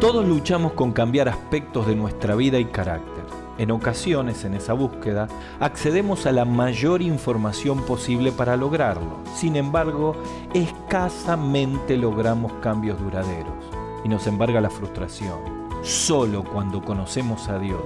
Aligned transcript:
Todos 0.00 0.24
luchamos 0.24 0.74
con 0.74 0.92
cambiar 0.92 1.28
aspectos 1.28 1.88
de 1.88 1.96
nuestra 1.96 2.36
vida 2.36 2.60
y 2.60 2.66
carácter. 2.66 3.24
En 3.58 3.72
ocasiones, 3.72 4.44
en 4.44 4.54
esa 4.54 4.72
búsqueda, 4.72 5.26
accedemos 5.58 6.24
a 6.26 6.30
la 6.30 6.44
mayor 6.44 7.02
información 7.02 7.82
posible 7.82 8.30
para 8.30 8.56
lograrlo. 8.56 9.18
Sin 9.34 9.56
embargo, 9.56 10.14
escasamente 10.54 11.96
logramos 11.96 12.52
cambios 12.62 13.00
duraderos 13.00 13.56
y 14.04 14.08
nos 14.08 14.28
embarga 14.28 14.60
la 14.60 14.70
frustración. 14.70 15.68
Solo 15.82 16.44
cuando 16.44 16.80
conocemos 16.80 17.48
a 17.48 17.58
Dios 17.58 17.82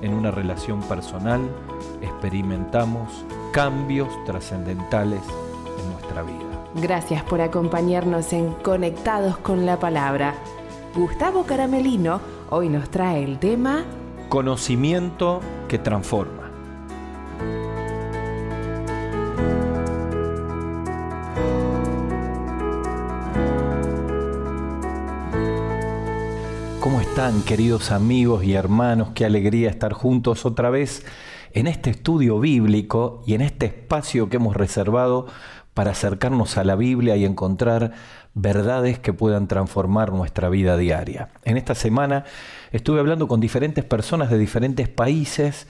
en 0.00 0.14
una 0.14 0.32
relación 0.32 0.80
personal, 0.80 1.48
experimentamos 2.00 3.24
cambios 3.52 4.08
trascendentales 4.24 5.22
en 5.78 5.92
nuestra 5.92 6.24
vida. 6.24 6.42
Gracias 6.74 7.22
por 7.22 7.40
acompañarnos 7.40 8.32
en 8.32 8.50
Conectados 8.50 9.36
con 9.38 9.64
la 9.64 9.78
Palabra. 9.78 10.34
Gustavo 10.94 11.44
Caramelino 11.44 12.20
hoy 12.50 12.68
nos 12.68 12.90
trae 12.90 13.24
el 13.24 13.38
tema 13.38 13.82
Conocimiento 14.28 15.40
que 15.66 15.78
transforma. 15.78 16.50
¿Cómo 26.80 27.00
están 27.00 27.40
queridos 27.42 27.90
amigos 27.90 28.44
y 28.44 28.52
hermanos? 28.52 29.12
Qué 29.14 29.24
alegría 29.24 29.70
estar 29.70 29.94
juntos 29.94 30.44
otra 30.44 30.68
vez 30.68 31.06
en 31.54 31.68
este 31.68 31.88
estudio 31.88 32.38
bíblico 32.38 33.22
y 33.26 33.32
en 33.32 33.40
este 33.40 33.64
espacio 33.64 34.28
que 34.28 34.36
hemos 34.36 34.54
reservado 34.54 35.26
para 35.74 35.92
acercarnos 35.92 36.58
a 36.58 36.64
la 36.64 36.76
Biblia 36.76 37.16
y 37.16 37.24
encontrar 37.24 37.92
verdades 38.34 38.98
que 38.98 39.12
puedan 39.12 39.46
transformar 39.48 40.12
nuestra 40.12 40.48
vida 40.48 40.76
diaria. 40.76 41.28
En 41.44 41.56
esta 41.56 41.74
semana 41.74 42.24
estuve 42.70 43.00
hablando 43.00 43.28
con 43.28 43.40
diferentes 43.40 43.84
personas 43.84 44.30
de 44.30 44.38
diferentes 44.38 44.88
países 44.88 45.66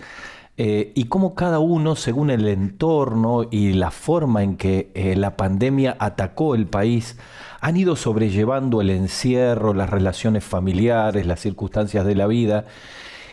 eh, 0.59 0.93
y 0.95 1.05
cómo 1.05 1.35
cada 1.35 1.59
uno, 1.61 1.97
según 1.97 2.31
el 2.31 2.47
entorno 2.47 3.49
y 3.51 3.73
la 3.73 3.91
forma 3.91 4.43
en 4.43 4.57
que 4.57 4.91
eh, 4.95 5.17
la 5.17 5.37
pandemia 5.37 5.97
atacó 5.99 6.55
el 6.55 6.67
país, 6.67 7.17
han 7.61 7.77
ido 7.77 7.97
sobrellevando 7.97 8.81
el 8.81 8.91
encierro, 8.91 9.73
las 9.73 9.89
relaciones 9.89 10.45
familiares, 10.45 11.27
las 11.27 11.41
circunstancias 11.41 12.05
de 12.05 12.15
la 12.15 12.27
vida. 12.27 12.67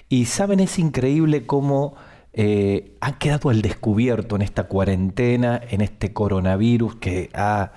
Y 0.07 0.25
saben, 0.25 0.59
es 0.61 0.79
increíble 0.79 1.45
cómo 1.45 1.95
eh, 2.31 2.95
han 3.01 3.15
quedado 3.19 3.49
al 3.49 3.61
descubierto 3.61 4.35
en 4.37 4.41
esta 4.41 4.63
cuarentena, 4.63 5.59
en 5.69 5.81
este 5.81 6.13
coronavirus 6.13 6.95
que 6.95 7.29
ha 7.33 7.73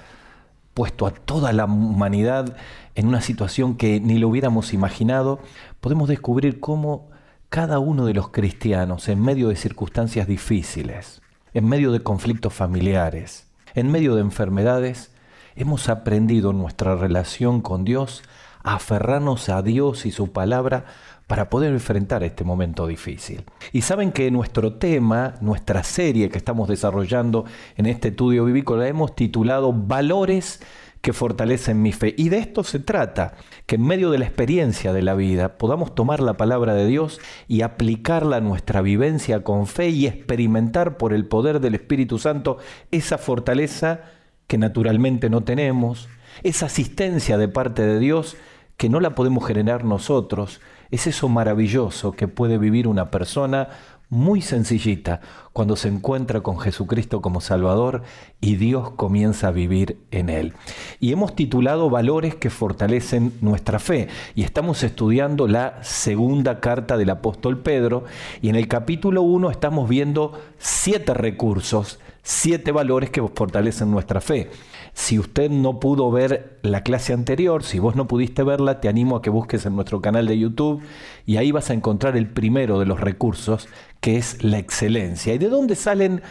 puesto 0.75 1.07
a 1.07 1.11
toda 1.11 1.53
la 1.53 1.65
humanidad 1.65 2.57
en 2.95 3.07
una 3.07 3.21
situación 3.21 3.77
que 3.77 4.01
ni 4.01 4.19
lo 4.19 4.29
hubiéramos 4.29 4.73
imaginado, 4.73 5.41
podemos 5.81 6.09
descubrir 6.09 6.61
cómo 6.61 7.11
cada 7.49 7.79
uno 7.79 8.07
de 8.07 8.15
los 8.15 8.31
cristianos, 8.31 9.09
en 9.09 9.21
medio 9.21 9.49
de 9.49 9.57
circunstancias 9.57 10.27
difíciles, 10.27 11.21
en 11.53 11.69
medio 11.69 11.93
de 11.93 12.01
conflictos 12.01 12.55
familiares, 12.55 13.47
en 13.75 13.91
medio 13.91 14.15
de 14.15 14.23
enfermedades, 14.23 15.13
hemos 15.55 15.89
aprendido 15.89 16.51
en 16.51 16.59
nuestra 16.59 16.97
relación 16.97 17.61
con 17.61 17.85
Dios 17.85 18.23
aferrarnos 18.63 19.49
a 19.49 19.63
Dios 19.63 20.07
y 20.07 20.11
su 20.11 20.33
palabra 20.33 20.85
para 21.27 21.49
poder 21.49 21.73
enfrentar 21.73 22.23
este 22.23 22.45
momento 22.45 22.87
difícil. 22.87 23.45
Y 23.73 23.83
saben 23.83 24.13
que 24.13 24.31
nuestro 24.31 24.75
tema, 24.75 25.35
nuestra 25.41 25.83
serie 25.83 26.29
que 26.29 26.39
estamos 26.39 26.69
desarrollando 26.69 27.45
en 27.77 27.87
este 27.87 28.09
estudio 28.09 28.45
bíblico, 28.45 28.77
la 28.77 28.89
hemos 28.89 29.15
titulado 29.15 29.73
Valores 29.73 30.61
que 31.01 31.13
fortalecen 31.13 31.83
mi 31.83 31.93
fe. 31.93 32.15
Y 32.17 32.29
de 32.29 32.39
esto 32.39 32.63
se 32.63 32.79
trata, 32.79 33.35
que 33.67 33.75
en 33.75 33.83
medio 33.83 34.11
de 34.11 34.19
la 34.19 34.25
experiencia 34.25 34.93
de 34.93 35.03
la 35.03 35.15
vida 35.15 35.59
podamos 35.59 35.95
tomar 35.95 36.21
la 36.21 36.37
palabra 36.37 36.75
de 36.75 36.87
Dios 36.87 37.21
y 37.49 37.63
aplicarla 37.63 38.37
a 38.37 38.41
nuestra 38.41 38.83
vivencia 38.83 39.43
con 39.43 39.67
fe 39.67 39.89
y 39.89 40.07
experimentar 40.07 40.97
por 40.97 41.13
el 41.13 41.27
poder 41.27 41.61
del 41.61 41.75
Espíritu 41.75 42.19
Santo 42.19 42.59
esa 42.91 43.19
fortaleza 43.19 44.03
que 44.47 44.59
naturalmente 44.59 45.29
no 45.29 45.43
tenemos, 45.43 46.09
esa 46.43 46.67
asistencia 46.67 47.37
de 47.37 47.49
parte 47.49 47.83
de 47.83 47.99
Dios 47.99 48.37
que 48.83 48.89
no 48.89 48.99
la 48.99 49.15
podemos 49.15 49.47
generar 49.47 49.85
nosotros, 49.85 50.61
es 50.91 51.07
eso 51.07 51.29
maravilloso 51.29 52.11
que 52.11 52.27
puede 52.27 52.59
vivir 52.59 52.89
una 52.89 53.13
persona 53.13 53.69
muy 54.09 54.43
sencillita 54.43 55.21
cuando 55.53 55.77
se 55.77 55.87
encuentra 55.87 56.41
con 56.41 56.59
Jesucristo 56.59 57.23
como 57.23 57.41
Salvador 57.41 58.03
y 58.41 58.57
Dios 58.57 58.91
comienza 58.97 59.47
a 59.47 59.51
vivir 59.53 59.99
en 60.11 60.31
él. 60.31 60.55
Y 60.99 61.13
hemos 61.13 61.37
titulado 61.37 61.91
Valores 61.91 62.35
que 62.35 62.51
fortalecen 62.51 63.33
nuestra 63.41 63.79
fe 63.79 64.09
y 64.35 64.43
estamos 64.43 64.83
estudiando 64.83 65.47
la 65.47 65.79
segunda 65.85 66.59
carta 66.59 66.97
del 66.97 67.11
apóstol 67.11 67.61
Pedro 67.61 68.03
y 68.41 68.49
en 68.49 68.57
el 68.57 68.67
capítulo 68.67 69.23
1 69.23 69.49
estamos 69.53 69.89
viendo 69.89 70.41
siete 70.59 71.15
recursos, 71.15 72.01
siete 72.25 72.73
valores 72.73 73.11
que 73.11 73.23
fortalecen 73.23 73.93
nuestra 73.93 74.21
fe. 74.21 74.51
Si 74.95 75.19
usted 75.19 75.51
no 75.51 75.81
pudo 75.81 76.11
ver 76.11 76.59
la 76.63 76.83
clase 76.83 77.13
anterior, 77.13 77.63
si 77.63 77.79
vos 77.79 77.97
no 77.97 78.07
pudiste 78.07 78.43
verla, 78.43 78.81
te 78.81 78.89
animo 78.89 79.17
a 79.17 79.23
que 79.23 79.31
busques 79.31 79.65
en 79.65 79.75
nuestro 79.75 80.03
canal 80.03 80.27
de 80.27 80.39
YouTube 80.39 80.83
y 81.25 81.39
ahí 81.39 81.51
vas 81.51 81.71
a 81.71 81.75
encontrar 81.75 82.17
el 82.17 82.29
primero 82.29 82.79
de 82.79 82.87
los 82.87 83.01
recursos, 83.01 83.69
que 84.01 84.17
es 84.17 84.45
la 84.45 84.59
excelencia. 84.59 85.33
¿Y 85.33 85.39
de 85.39 85.49
dónde 85.49 85.77
salen 85.77 86.23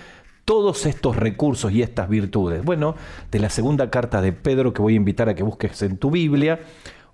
todos 0.45 0.85
estos 0.85 1.15
recursos 1.15 1.71
y 1.71 1.81
estas 1.81 2.07
virtudes? 2.07 2.63
Bueno, 2.63 2.95
de 3.31 3.39
la 3.39 3.49
segunda 3.49 3.89
carta 3.89 4.21
de 4.21 4.31
Pedro 4.31 4.73
que 4.73 4.81
voy 4.81 4.93
a 4.93 4.97
invitar 4.97 5.27
a 5.27 5.33
que 5.33 5.43
busques 5.43 5.81
en 5.81 5.97
tu 5.97 6.11
Biblia 6.11 6.59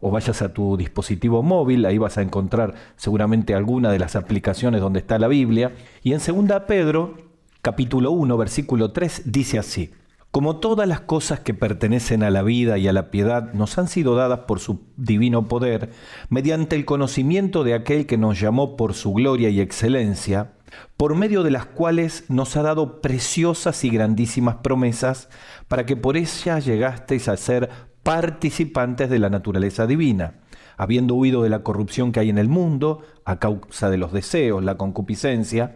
o 0.02 0.12
vayas 0.12 0.42
a 0.42 0.54
tu 0.54 0.76
dispositivo 0.76 1.44
móvil, 1.44 1.86
ahí 1.86 1.98
vas 1.98 2.18
a 2.18 2.22
encontrar 2.22 2.76
seguramente 2.98 3.56
alguna 3.56 3.90
de 3.90 4.00
las 4.00 4.16
aplicaciones 4.16 4.82
donde 4.82 5.00
está 5.00 5.18
la 5.18 5.30
Biblia. 5.30 5.72
Y 6.04 6.12
en 6.12 6.20
segunda 6.20 6.68
Pedro, 6.68 7.16
capítulo 7.62 8.12
1, 8.12 8.38
versículo 8.38 8.92
3, 8.92 9.24
dice 9.32 9.58
así. 9.58 9.92
Como 10.32 10.58
todas 10.58 10.88
las 10.88 11.02
cosas 11.02 11.40
que 11.40 11.54
pertenecen 11.54 12.22
a 12.22 12.30
la 12.30 12.44
vida 12.44 12.78
y 12.78 12.88
a 12.88 12.94
la 12.94 13.10
piedad 13.10 13.54
nos 13.54 13.78
han 13.78 13.88
sido 13.88 14.16
dadas 14.16 14.40
por 14.40 14.60
su 14.60 14.82
divino 14.98 15.48
poder, 15.48 15.92
mediante 16.30 16.76
el 16.76 16.86
conocimiento 16.86 17.64
de 17.64 17.74
aquel 17.74 18.06
que 18.06 18.18
nos 18.18 18.40
llamó 18.40 18.76
por 18.76 18.94
su 18.94 19.14
gloria 19.14 19.50
y 19.50 19.62
excelencia, 19.62 20.54
por 20.96 21.16
medio 21.16 21.44
de 21.44 21.52
las 21.52 21.66
cuales 21.66 22.26
nos 22.28 22.56
ha 22.58 22.62
dado 22.62 23.02
preciosas 23.02 23.84
y 23.84 23.90
grandísimas 23.90 24.58
promesas, 24.58 25.30
para 25.68 25.86
que 25.86 25.96
por 25.96 26.18
ellas 26.18 26.66
llegasteis 26.66 27.30
a 27.30 27.38
ser 27.38 27.70
participantes 28.04 29.10
de 29.10 29.20
la 29.20 29.30
naturaleza 29.30 29.88
divina 29.88 30.42
habiendo 30.78 31.16
huido 31.16 31.44
de 31.44 31.50
la 31.50 31.64
corrupción 31.64 32.12
que 32.12 32.20
hay 32.20 32.30
en 32.30 32.38
el 32.38 32.48
mundo, 32.48 33.02
a 33.26 33.40
causa 33.40 33.90
de 33.90 33.98
los 33.98 34.14
deseos, 34.14 34.64
la 34.64 34.78
concupiscencia, 34.78 35.76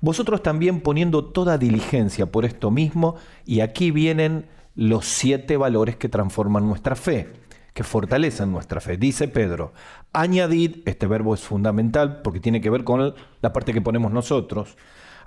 vosotros 0.00 0.42
también 0.42 0.80
poniendo 0.80 1.24
toda 1.26 1.58
diligencia 1.58 2.26
por 2.26 2.44
esto 2.44 2.70
mismo, 2.70 3.16
y 3.44 3.60
aquí 3.60 3.90
vienen 3.90 4.46
los 4.74 5.04
siete 5.04 5.56
valores 5.56 5.96
que 5.96 6.08
transforman 6.08 6.66
nuestra 6.66 6.96
fe, 6.96 7.32
que 7.74 7.84
fortalecen 7.84 8.50
nuestra 8.50 8.80
fe. 8.80 8.96
Dice 8.96 9.28
Pedro, 9.28 9.72
añadid, 10.12 10.76
este 10.86 11.06
verbo 11.06 11.34
es 11.34 11.40
fundamental 11.40 12.22
porque 12.22 12.40
tiene 12.40 12.60
que 12.60 12.70
ver 12.70 12.84
con 12.84 13.14
la 13.42 13.52
parte 13.52 13.72
que 13.72 13.80
ponemos 13.80 14.12
nosotros, 14.12 14.76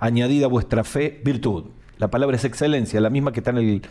añadid 0.00 0.42
a 0.42 0.48
vuestra 0.48 0.84
fe 0.84 1.20
virtud. 1.24 1.66
La 1.98 2.10
palabra 2.10 2.36
es 2.36 2.44
excelencia, 2.44 3.00
la 3.00 3.10
misma 3.10 3.32
que 3.32 3.40
está 3.40 3.50
en 3.52 3.58
el, 3.58 3.82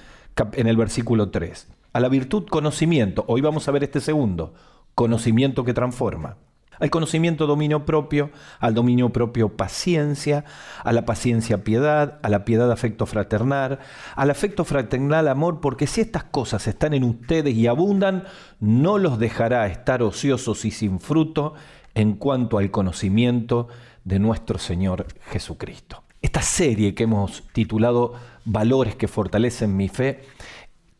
en 0.54 0.68
el 0.68 0.78
versículo 0.78 1.30
3. 1.30 1.68
A 1.94 2.00
la 2.00 2.10
virtud 2.10 2.46
conocimiento, 2.50 3.24
hoy 3.28 3.42
vamos 3.42 3.68
a 3.68 3.72
ver 3.72 3.84
este 3.84 4.02
segundo, 4.02 4.54
conocimiento 5.02 5.64
que 5.64 5.74
transforma. 5.74 6.38
Al 6.80 6.92
conocimiento 6.92 7.48
dominio 7.48 7.88
propio, 7.88 8.30
al 8.60 8.76
dominio 8.76 9.10
propio 9.10 9.50
paciencia, 9.50 10.46
a 10.84 10.94
la 10.94 11.08
paciencia 11.08 11.64
piedad, 11.64 12.20
a 12.22 12.30
la 12.30 12.46
piedad 12.46 12.72
afecto 12.72 13.08
fraternal, 13.08 13.80
al 14.16 14.30
afecto 14.30 14.64
fraternal 14.64 15.28
amor, 15.28 15.60
porque 15.60 15.88
si 15.88 16.02
estas 16.02 16.26
cosas 16.26 16.68
están 16.68 16.94
en 16.94 17.04
ustedes 17.04 17.56
y 17.56 17.66
abundan, 17.66 18.26
no 18.60 19.00
los 19.00 19.18
dejará 19.18 19.66
estar 19.66 20.04
ociosos 20.04 20.66
y 20.66 20.70
sin 20.70 21.00
fruto 21.00 21.56
en 21.96 22.14
cuanto 22.14 22.60
al 22.60 22.70
conocimiento 22.70 23.70
de 24.04 24.20
nuestro 24.20 24.60
Señor 24.60 25.08
Jesucristo. 25.32 26.04
Esta 26.22 26.44
serie 26.44 26.94
que 26.94 27.06
hemos 27.06 27.42
titulado 27.54 28.14
Valores 28.46 28.96
que 28.96 29.08
fortalecen 29.08 29.76
mi 29.76 29.88
fe, 29.88 30.26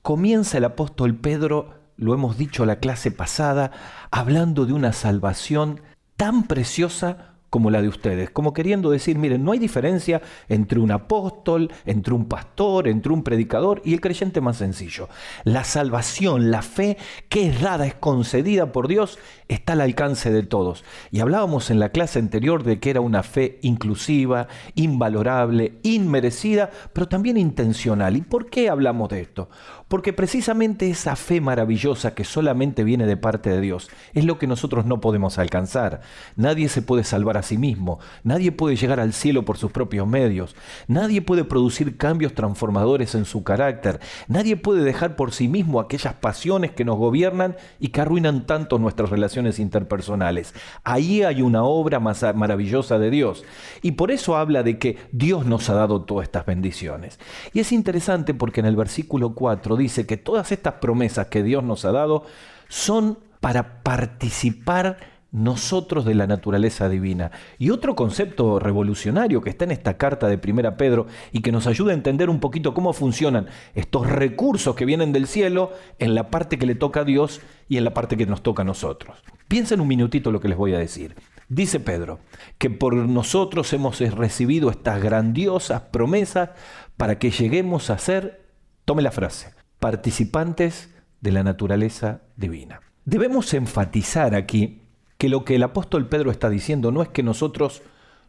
comienza 0.02 0.58
el 0.58 0.66
apóstol 0.66 1.16
Pedro 1.18 1.81
lo 2.02 2.16
hemos 2.16 2.36
dicho 2.36 2.66
la 2.66 2.78
clase 2.78 3.12
pasada, 3.12 3.72
hablando 4.10 4.66
de 4.66 4.74
una 4.74 4.92
salvación 4.92 5.82
tan 6.18 6.48
preciosa 6.48 7.36
como 7.52 7.70
la 7.70 7.82
de 7.82 7.90
ustedes, 7.90 8.32
como 8.32 8.54
queriendo 8.54 8.90
decir, 8.90 9.20
miren, 9.20 9.44
no 9.44 9.52
hay 9.52 9.60
diferencia 9.60 10.22
entre 10.48 10.80
un 10.80 10.90
apóstol, 10.90 11.72
entre 11.86 12.14
un 12.14 12.26
pastor, 12.26 12.88
entre 12.88 13.12
un 13.12 13.24
predicador 13.24 13.82
y 13.86 13.94
el 13.94 14.02
creyente 14.02 14.42
más 14.42 14.58
sencillo. 14.58 15.10
La 15.44 15.64
salvación, 15.64 16.50
la 16.50 16.62
fe 16.64 16.98
que 17.30 17.50
es 17.50 17.62
dada, 17.62 17.86
es 17.86 17.94
concedida 17.94 18.72
por 18.72 18.88
Dios, 18.88 19.20
está 19.50 19.74
al 19.74 19.82
alcance 19.82 20.32
de 20.32 20.44
todos. 20.44 20.86
Y 21.12 21.20
hablábamos 21.20 21.70
en 21.70 21.80
la 21.80 21.90
clase 21.90 22.20
anterior 22.20 22.64
de 22.64 22.80
que 22.80 22.90
era 22.90 23.02
una 23.02 23.22
fe 23.22 23.60
inclusiva, 23.62 24.48
invalorable, 24.74 25.74
inmerecida, 25.84 26.72
pero 26.94 27.10
también 27.10 27.36
intencional. 27.36 28.16
¿Y 28.16 28.22
por 28.22 28.50
qué 28.50 28.70
hablamos 28.70 29.10
de 29.10 29.22
esto? 29.22 29.50
Porque 29.92 30.14
precisamente 30.14 30.90
esa 30.90 31.18
fe 31.18 31.42
maravillosa 31.42 32.16
que 32.16 32.24
solamente 32.24 32.86
viene 32.86 33.06
de 33.06 33.18
parte 33.18 33.50
de 33.50 33.60
Dios 33.60 33.90
es 34.14 34.24
lo 34.24 34.40
que 34.40 34.48
nosotros 34.48 34.86
no 34.86 35.02
podemos 35.02 35.38
alcanzar. 35.38 36.00
Nadie 36.38 36.70
se 36.70 36.82
puede 36.82 37.04
salvar 37.04 37.36
a 37.36 37.42
sí 37.42 37.58
mismo, 37.58 38.00
nadie 38.24 38.54
puede 38.54 38.78
llegar 38.78 39.02
al 39.02 39.12
cielo 39.12 39.44
por 39.44 39.58
sus 39.58 39.74
propios 39.74 40.08
medios, 40.08 40.56
nadie 40.88 41.22
puede 41.22 41.44
producir 41.44 41.98
cambios 41.98 42.34
transformadores 42.34 43.16
en 43.16 43.26
su 43.26 43.44
carácter, 43.44 44.00
nadie 44.30 44.56
puede 44.56 44.86
dejar 44.86 45.18
por 45.18 45.34
sí 45.34 45.50
mismo 45.50 45.82
aquellas 45.82 46.14
pasiones 46.14 46.72
que 46.72 46.86
nos 46.86 46.96
gobiernan 46.96 47.58
y 47.78 47.90
que 47.90 48.00
arruinan 48.00 48.46
tanto 48.46 48.80
nuestras 48.80 49.10
relaciones 49.10 49.60
interpersonales. 49.60 50.54
Ahí 50.86 51.24
hay 51.24 51.42
una 51.42 51.64
obra 51.64 52.00
más 52.00 52.24
maravillosa 52.34 52.98
de 52.98 53.10
Dios. 53.10 53.44
Y 53.82 53.92
por 53.92 54.12
eso 54.12 54.38
habla 54.38 54.64
de 54.64 54.80
que 54.80 54.96
Dios 55.12 55.46
nos 55.46 55.70
ha 55.70 55.74
dado 55.74 56.04
todas 56.04 56.24
estas 56.24 56.46
bendiciones. 56.46 57.20
Y 57.52 57.60
es 57.60 57.74
interesante 57.74 58.34
porque 58.34 58.62
en 58.62 58.68
el 58.68 58.78
versículo 58.78 59.36
4 59.36 59.81
dice 59.82 60.06
que 60.06 60.18
todas 60.18 60.52
estas 60.52 60.76
promesas 60.76 61.28
que 61.28 61.44
Dios 61.44 61.64
nos 61.64 61.86
ha 61.86 61.92
dado 61.92 62.24
son 62.68 63.20
para 63.40 63.84
participar 63.84 64.98
nosotros 65.32 66.04
de 66.04 66.14
la 66.14 66.28
naturaleza 66.28 66.90
divina. 66.90 67.32
Y 67.58 67.70
otro 67.70 67.96
concepto 67.96 68.60
revolucionario 68.60 69.42
que 69.42 69.50
está 69.50 69.64
en 69.64 69.72
esta 69.72 69.98
carta 69.98 70.28
de 70.28 70.38
Primera 70.38 70.78
Pedro 70.78 71.08
y 71.32 71.42
que 71.42 71.52
nos 71.52 71.68
ayuda 71.68 71.92
a 71.92 71.96
entender 71.96 72.30
un 72.30 72.40
poquito 72.40 72.74
cómo 72.74 72.94
funcionan 72.94 73.48
estos 73.74 74.08
recursos 74.08 74.76
que 74.76 74.86
vienen 74.86 75.14
del 75.14 75.28
cielo 75.28 75.72
en 76.00 76.16
la 76.16 76.30
parte 76.30 76.60
que 76.60 76.66
le 76.66 76.76
toca 76.76 77.02
a 77.02 77.06
Dios 77.06 77.42
y 77.70 77.78
en 77.78 77.86
la 77.86 77.94
parte 77.94 78.18
que 78.18 78.26
nos 78.26 78.44
toca 78.44 78.64
a 78.64 78.66
nosotros. 78.66 79.24
Piensen 79.48 79.82
un 79.82 79.88
minutito 79.88 80.32
lo 80.32 80.42
que 80.42 80.50
les 80.50 80.58
voy 80.58 80.74
a 80.74 80.80
decir. 80.80 81.16
Dice 81.48 81.80
Pedro 81.80 82.20
que 82.58 82.70
por 82.70 82.96
nosotros 82.96 83.72
hemos 83.74 84.00
recibido 84.00 84.70
estas 84.70 85.02
grandiosas 85.02 85.82
promesas 85.82 86.52
para 86.98 87.20
que 87.20 87.32
lleguemos 87.32 87.90
a 87.90 87.98
ser, 87.98 88.46
tome 88.86 89.02
la 89.02 89.12
frase, 89.12 89.54
participantes 89.82 90.94
de 91.22 91.32
la 91.32 91.42
naturaleza 91.42 92.22
divina. 92.38 92.82
Debemos 93.04 93.52
enfatizar 93.56 94.36
aquí 94.36 94.84
que 95.18 95.28
lo 95.28 95.44
que 95.44 95.56
el 95.56 95.64
apóstol 95.64 96.08
Pedro 96.08 96.30
está 96.30 96.52
diciendo 96.52 96.92
no 96.92 97.02
es 97.02 97.10
que 97.10 97.24
nosotros 97.24 97.82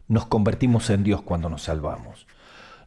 nos 0.07 0.25
convertimos 0.25 0.89
en 0.89 1.03
Dios 1.03 1.21
cuando 1.21 1.49
nos 1.49 1.61
salvamos. 1.61 2.25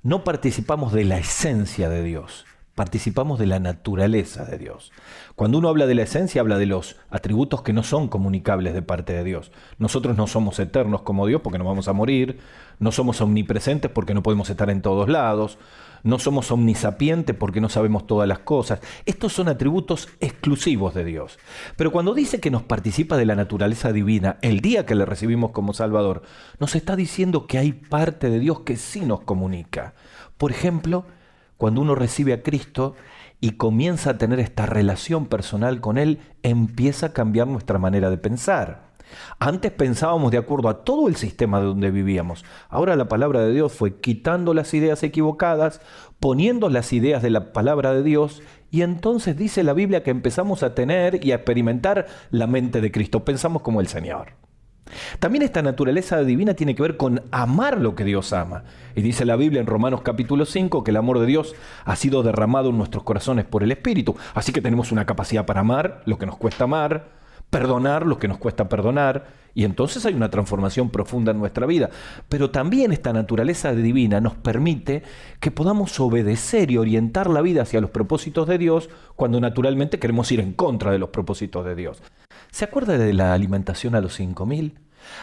No 0.03 0.25
participamos 0.25 0.93
de 0.93 1.05
la 1.05 1.17
esencia 1.17 1.89
de 1.89 2.03
Dios, 2.03 2.45
participamos 2.75 3.39
de 3.39 3.47
la 3.47 3.61
naturaleza 3.61 4.45
de 4.45 4.59
Dios. 4.59 4.91
Cuando 5.37 5.59
uno 5.59 5.69
habla 5.69 5.87
de 5.87 5.95
la 5.95 6.03
esencia, 6.03 6.41
habla 6.41 6.59
de 6.59 6.67
los 6.67 6.97
atributos 7.09 7.63
que 7.63 7.73
no 7.73 7.85
son 7.85 8.09
comunicables 8.09 8.75
de 8.75 8.83
parte 8.83 9.13
de 9.13 9.23
Dios. 9.23 9.53
Nosotros 9.79 10.17
no 10.17 10.27
somos 10.27 10.59
eternos 10.59 11.03
como 11.03 11.29
Dios 11.29 11.41
porque 11.41 11.59
no 11.59 11.65
vamos 11.65 11.87
a 11.87 11.93
morir, 11.93 12.41
no 12.81 12.91
somos 12.91 13.21
omnipresentes 13.21 13.93
porque 13.93 14.13
no 14.13 14.25
podemos 14.25 14.51
estar 14.51 14.71
en 14.71 14.83
todos 14.83 15.09
lados, 15.09 15.57
no 16.07 16.21
somos 16.21 16.53
omnisapientes 16.53 17.35
porque 17.35 17.61
no 17.61 17.69
sabemos 17.69 18.07
todas 18.07 18.29
las 18.29 18.39
cosas. 18.39 18.81
Estos 19.07 19.33
son 19.33 19.49
atributos 19.49 20.09
exclusivos 20.21 20.95
de 20.95 21.05
Dios. 21.05 21.39
Pero 21.77 21.91
cuando 21.91 22.15
dice 22.15 22.39
que 22.39 22.51
nos 22.51 22.63
participa 22.63 23.17
de 23.17 23.27
la 23.27 23.35
naturaleza 23.35 23.93
divina 23.93 24.39
el 24.41 24.61
día 24.61 24.87
que 24.87 24.95
le 24.95 25.05
recibimos 25.05 25.51
como 25.51 25.75
Salvador, 25.75 26.23
nos 26.61 26.77
está 26.77 26.95
diciendo 26.95 27.49
que 27.49 27.59
hay 27.59 27.73
parte 27.73 28.31
de 28.31 28.39
Dios 28.39 28.61
que 28.61 28.77
sí 28.77 29.01
nos 29.01 29.23
comunica. 29.23 29.95
Por 30.39 30.53
ejemplo, 30.53 31.05
cuando 31.57 31.81
uno 31.81 31.97
recibe 31.97 32.33
a 32.33 32.43
Cristo 32.43 32.95
y 33.41 33.53
comienza 33.53 34.11
a 34.11 34.19
tener 34.19 34.39
esta 34.39 34.65
relación 34.65 35.27
personal 35.27 35.81
con 35.81 35.99
Él, 35.99 36.21
empieza 36.45 37.07
a 37.07 37.13
cambiar 37.13 37.49
nuestra 37.49 37.79
manera 37.79 38.11
de 38.11 38.19
pensar. 38.19 38.87
Antes 39.39 39.73
pensábamos 39.73 40.31
de 40.31 40.39
acuerdo 40.39 40.69
a 40.69 40.85
todo 40.85 41.09
el 41.09 41.17
sistema 41.17 41.61
de 41.61 41.67
donde 41.67 41.91
vivíamos. 41.91 42.45
Ahora 42.69 42.97
la 42.97 43.09
palabra 43.09 43.41
de 43.41 43.53
Dios 43.53 43.73
fue 43.73 44.01
quitando 44.01 44.55
las 44.55 44.73
ideas 44.75 45.03
equivocadas, 45.03 45.81
poniendo 46.21 46.69
las 46.69 46.93
ideas 46.93 47.23
de 47.23 47.31
la 47.31 47.53
palabra 47.53 47.93
de 47.93 48.03
Dios 48.03 48.43
y 48.71 48.83
entonces 48.83 49.37
dice 49.37 49.63
la 49.63 49.73
Biblia 49.73 50.03
que 50.03 50.11
empezamos 50.11 50.63
a 50.63 50.75
tener 50.75 51.25
y 51.25 51.33
a 51.33 51.37
experimentar 51.37 52.07
la 52.31 52.47
mente 52.47 52.81
de 52.81 52.93
Cristo. 52.93 53.25
Pensamos 53.25 53.63
como 53.63 53.81
el 53.81 53.89
Señor. 53.89 54.35
También 55.19 55.43
esta 55.43 55.63
naturaleza 55.63 56.23
divina 56.23 56.55
tiene 56.55 56.75
que 56.75 56.83
ver 56.83 56.97
con 56.97 57.23
amar 57.31 57.81
lo 57.81 57.95
que 57.95 58.05
Dios 58.05 58.33
ama. 58.33 58.65
Y 58.95 59.03
dice 59.03 59.25
la 59.25 59.37
Biblia 59.37 59.61
en 59.61 59.67
Romanos 59.67 60.03
capítulo 60.03 60.45
5 60.45 60.85
que 60.85 60.91
el 60.91 60.97
amor 60.97 61.19
de 61.19 61.27
Dios 61.27 61.55
ha 61.85 61.97
sido 61.97 62.23
derramado 62.23 62.71
en 62.71 62.79
nuestros 62.79 63.03
corazones 63.03 63.45
por 63.45 63.63
el 63.63 63.73
Espíritu. 63.73 64.17
Así 64.35 64.53
que 64.53 64.63
tenemos 64.63 64.93
una 64.93 65.07
capacidad 65.07 65.47
para 65.47 65.61
amar 65.61 66.03
lo 66.07 66.19
que 66.19 66.27
nos 66.27 66.37
cuesta 66.37 66.65
amar, 66.65 67.09
perdonar 67.51 68.07
lo 68.07 68.19
que 68.19 68.29
nos 68.29 68.39
cuesta 68.39 68.69
perdonar, 68.69 69.27
y 69.55 69.65
entonces 69.65 70.05
hay 70.05 70.13
una 70.13 70.31
transformación 70.31 70.91
profunda 70.91 71.33
en 71.33 71.39
nuestra 71.39 71.65
vida. 71.65 71.89
Pero 72.29 72.51
también 72.51 72.93
esta 72.93 73.15
naturaleza 73.15 73.73
divina 73.73 74.21
nos 74.21 74.35
permite 74.35 75.03
que 75.41 75.51
podamos 75.51 75.99
obedecer 75.99 76.71
y 76.71 76.77
orientar 76.77 77.31
la 77.31 77.41
vida 77.41 77.63
hacia 77.63 77.81
los 77.81 77.91
propósitos 77.91 78.47
de 78.47 78.59
Dios 78.59 78.91
cuando 79.15 79.41
naturalmente 79.41 79.99
queremos 79.99 80.31
ir 80.31 80.41
en 80.41 80.53
contra 80.53 80.93
de 80.93 80.99
los 80.99 81.09
propósitos 81.09 81.65
de 81.65 81.75
Dios. 81.75 82.03
¿Se 82.51 82.67
acuerda 82.67 82.99
de 82.99 83.15
la 83.15 83.33
alimentación 83.33 83.95
a 83.95 84.03
los 84.03 84.15
cinco 84.15 84.45
mil? 84.45 84.79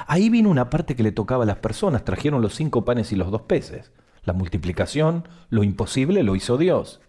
Ahí 0.08 0.30
vino 0.30 0.50
una 0.50 0.70
parte 0.70 0.96
que 0.96 1.04
le 1.04 1.12
tocaba 1.12 1.44
a 1.44 1.48
las 1.48 1.58
personas, 1.58 2.04
trajeron 2.04 2.42
los 2.42 2.56
cinco 2.56 2.86
panes 2.86 3.12
y 3.12 3.16
los 3.16 3.30
dos 3.30 3.44
peces. 3.44 3.92
La 4.24 4.34
multiplicación, 4.34 5.28
lo 5.50 5.64
imposible 5.64 6.24
lo 6.24 6.36
hizo 6.36 6.58
Dios. 6.58 7.02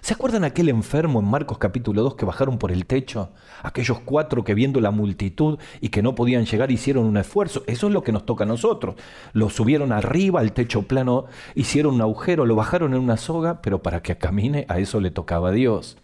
¿Se 0.00 0.14
acuerdan 0.14 0.44
aquel 0.44 0.68
enfermo 0.68 1.20
en 1.20 1.26
Marcos 1.26 1.58
capítulo 1.58 2.02
2 2.02 2.16
que 2.16 2.24
bajaron 2.24 2.58
por 2.58 2.72
el 2.72 2.86
techo? 2.86 3.30
Aquellos 3.62 4.00
cuatro 4.00 4.44
que 4.44 4.54
viendo 4.54 4.80
la 4.80 4.90
multitud 4.90 5.58
y 5.80 5.88
que 5.88 6.02
no 6.02 6.14
podían 6.14 6.44
llegar 6.44 6.70
hicieron 6.70 7.06
un 7.06 7.16
esfuerzo. 7.16 7.62
Eso 7.66 7.86
es 7.86 7.92
lo 7.92 8.02
que 8.02 8.12
nos 8.12 8.26
toca 8.26 8.44
a 8.44 8.46
nosotros. 8.46 8.96
Lo 9.32 9.50
subieron 9.50 9.92
arriba 9.92 10.40
al 10.40 10.52
techo 10.52 10.82
plano, 10.82 11.26
hicieron 11.54 11.94
un 11.94 12.02
agujero, 12.02 12.46
lo 12.46 12.56
bajaron 12.56 12.94
en 12.94 13.00
una 13.00 13.16
soga, 13.16 13.62
pero 13.62 13.82
para 13.82 14.02
que 14.02 14.16
camine 14.16 14.66
a 14.68 14.78
eso 14.78 15.00
le 15.00 15.10
tocaba 15.10 15.48
a 15.48 15.52
Dios. 15.52 15.98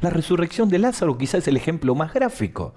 La 0.00 0.10
resurrección 0.10 0.68
de 0.68 0.78
Lázaro 0.78 1.18
quizás 1.18 1.42
es 1.42 1.48
el 1.48 1.56
ejemplo 1.56 1.94
más 1.94 2.12
gráfico. 2.12 2.74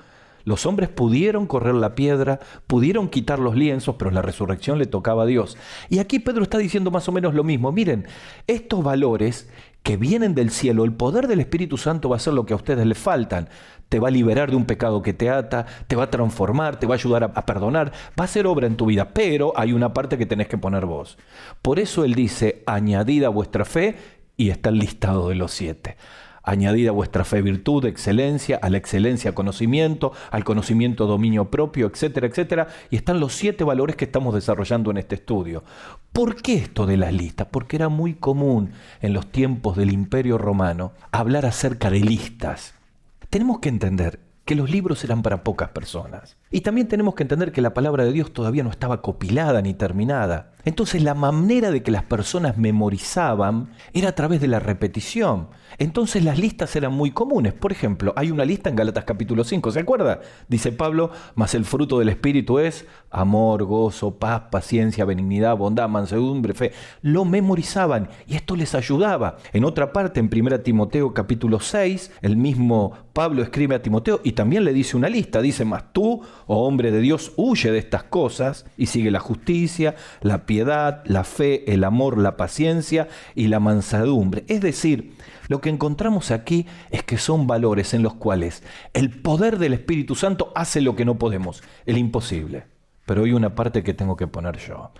Los 0.47 0.65
hombres 0.65 0.87
pudieron 0.87 1.45
correr 1.45 1.75
la 1.75 1.93
piedra, 1.93 2.39
pudieron 2.67 3.09
quitar 3.09 3.37
los 3.37 3.57
lienzos, 3.57 3.95
pero 3.99 4.11
la 4.11 4.21
resurrección 4.21 4.79
le 4.79 4.85
tocaba 4.85 5.23
a 5.23 5.25
Dios. 5.25 5.57
Y 5.89 5.99
aquí 5.99 6.19
Pedro 6.19 6.41
está 6.41 6.57
diciendo 6.57 6.89
más 6.89 7.09
o 7.09 7.11
menos 7.11 7.33
lo 7.33 7.43
mismo. 7.43 7.73
Miren, 7.73 8.07
estos 8.47 8.81
valores 8.81 9.49
que 9.83 9.97
vienen 9.97 10.35
del 10.35 10.49
cielo, 10.49 10.83
el 10.83 10.93
poder 10.93 11.27
del 11.27 11.39
Espíritu 11.39 11.77
Santo 11.77 12.09
va 12.09 12.17
a 12.17 12.19
ser 12.19 12.33
lo 12.33 12.45
que 12.45 12.53
a 12.53 12.57
ustedes 12.57 12.85
les 12.85 12.97
faltan. 12.97 13.49
Te 13.89 13.99
va 13.99 14.09
a 14.09 14.11
liberar 14.11 14.49
de 14.49 14.57
un 14.57 14.65
pecado 14.65 15.01
que 15.01 15.13
te 15.13 15.29
ata, 15.29 15.65
te 15.87 15.95
va 15.95 16.03
a 16.03 16.11
transformar, 16.11 16.77
te 16.77 16.87
va 16.87 16.95
a 16.95 16.97
ayudar 16.97 17.23
a, 17.23 17.27
a 17.27 17.45
perdonar, 17.45 17.93
va 18.19 18.25
a 18.25 18.27
ser 18.27 18.47
obra 18.47 18.67
en 18.67 18.75
tu 18.75 18.85
vida, 18.85 19.13
pero 19.13 19.53
hay 19.55 19.71
una 19.71 19.93
parte 19.93 20.17
que 20.17 20.25
tenés 20.25 20.47
que 20.47 20.57
poner 20.57 20.85
vos. 20.85 21.17
Por 21.61 21.79
eso 21.79 22.03
él 22.03 22.15
dice, 22.15 22.63
añadida 22.65 23.29
vuestra 23.29 23.63
fe, 23.63 23.95
y 24.35 24.49
está 24.49 24.69
el 24.69 24.79
listado 24.79 25.29
de 25.29 25.35
los 25.35 25.51
siete 25.51 25.97
añadida 26.47 26.91
vuestra 26.91 27.25
fe 27.25 27.41
virtud, 27.41 27.85
excelencia, 27.85 28.57
a 28.61 28.69
la 28.69 28.77
excelencia 28.77 29.35
conocimiento, 29.35 30.13
al 30.31 30.45
conocimiento 30.45 31.05
dominio 31.05 31.51
propio, 31.51 31.87
etcétera, 31.87 32.27
etcétera. 32.27 32.67
Y 32.89 32.95
están 32.95 33.19
los 33.19 33.33
siete 33.33 33.63
valores 33.63 33.97
que 33.97 34.05
estamos 34.05 34.33
desarrollando 34.33 34.89
en 34.89 34.97
este 34.97 35.15
estudio. 35.15 35.63
¿Por 36.13 36.41
qué 36.41 36.55
esto 36.55 36.85
de 36.85 36.97
las 36.97 37.13
listas? 37.13 37.47
Porque 37.51 37.75
era 37.75 37.89
muy 37.89 38.15
común 38.15 38.71
en 39.01 39.13
los 39.13 39.27
tiempos 39.27 39.75
del 39.75 39.91
Imperio 39.91 40.37
Romano 40.37 40.93
hablar 41.11 41.45
acerca 41.45 41.89
de 41.89 41.99
listas. 41.99 42.73
Tenemos 43.29 43.59
que 43.59 43.69
entender 43.69 44.19
que 44.45 44.55
los 44.55 44.71
libros 44.71 45.03
eran 45.03 45.21
para 45.21 45.43
pocas 45.43 45.69
personas. 45.69 46.37
Y 46.49 46.61
también 46.61 46.87
tenemos 46.87 47.15
que 47.15 47.23
entender 47.23 47.51
que 47.51 47.61
la 47.61 47.73
palabra 47.73 48.05
de 48.05 48.13
Dios 48.13 48.31
todavía 48.31 48.63
no 48.63 48.69
estaba 48.69 49.01
copilada 49.01 49.61
ni 49.61 49.73
terminada. 49.73 50.53
Entonces 50.67 51.01
la 51.01 51.13
manera 51.13 51.71
de 51.71 51.81
que 51.81 51.91
las 51.91 52.03
personas 52.03 52.57
memorizaban 52.57 53.69
era 53.93 54.09
a 54.09 54.15
través 54.15 54.41
de 54.41 54.49
la 54.49 54.59
repetición. 54.59 55.47
Entonces 55.77 56.25
las 56.25 56.37
listas 56.37 56.75
eran 56.75 56.91
muy 56.91 57.11
comunes. 57.11 57.53
Por 57.53 57.71
ejemplo, 57.71 58.11
hay 58.17 58.31
una 58.31 58.43
lista 58.43 58.69
en 58.69 58.75
Galatas 58.75 59.05
capítulo 59.05 59.45
5, 59.45 59.71
¿se 59.71 59.79
acuerda? 59.79 60.19
Dice 60.49 60.73
Pablo, 60.73 61.11
mas 61.35 61.55
el 61.55 61.63
fruto 61.63 61.99
del 61.99 62.09
Espíritu 62.09 62.59
es 62.59 62.85
amor, 63.11 63.63
gozo, 63.63 64.15
paz, 64.15 64.43
paciencia, 64.51 65.05
benignidad, 65.05 65.55
bondad, 65.55 65.87
mansedumbre, 65.87 66.53
fe. 66.53 66.73
Lo 67.01 67.23
memorizaban 67.23 68.09
y 68.27 68.35
esto 68.35 68.57
les 68.57 68.75
ayudaba. 68.75 69.37
En 69.53 69.63
otra 69.63 69.93
parte, 69.93 70.19
en 70.19 70.29
1 70.29 70.59
Timoteo 70.59 71.13
capítulo 71.13 71.61
6, 71.61 72.11
el 72.21 72.35
mismo 72.35 72.91
Pablo 73.13 73.41
escribe 73.41 73.75
a 73.75 73.81
Timoteo 73.81 74.19
y 74.23 74.33
también 74.33 74.65
le 74.65 74.73
dice 74.73 74.97
una 74.97 75.07
lista. 75.07 75.41
Dice, 75.41 75.63
mas 75.63 75.93
tú, 75.93 76.21
oh 76.45 76.67
hombre 76.67 76.91
de 76.91 76.99
Dios, 76.99 77.31
huye 77.37 77.71
de 77.71 77.79
estas 77.79 78.03
cosas 78.03 78.65
y 78.77 78.87
sigue 78.87 79.11
la 79.11 79.19
justicia, 79.19 79.95
la 80.21 80.45
piedad, 80.45 80.56
la 80.65 81.23
fe, 81.23 81.71
el 81.73 81.83
amor, 81.83 82.17
la 82.17 82.37
paciencia 82.37 83.07
y 83.35 83.47
la 83.47 83.59
mansedumbre. 83.59 84.43
Es 84.47 84.61
decir, 84.61 85.15
lo 85.47 85.61
que 85.61 85.69
encontramos 85.69 86.31
aquí 86.31 86.65
es 86.91 87.03
que 87.03 87.17
son 87.17 87.47
valores 87.47 87.93
en 87.93 88.03
los 88.03 88.15
cuales 88.15 88.63
el 88.93 89.09
poder 89.09 89.59
del 89.59 89.73
Espíritu 89.73 90.15
Santo 90.15 90.51
hace 90.55 90.81
lo 90.81 90.95
que 90.95 91.05
no 91.05 91.17
podemos, 91.17 91.63
el 91.85 91.97
imposible. 91.97 92.65
Pero 93.05 93.23
hay 93.23 93.31
una 93.31 93.55
parte 93.55 93.83
que 93.83 93.93
tengo 93.93 94.17
que 94.17 94.27
poner 94.27 94.57
yo. 94.57 94.91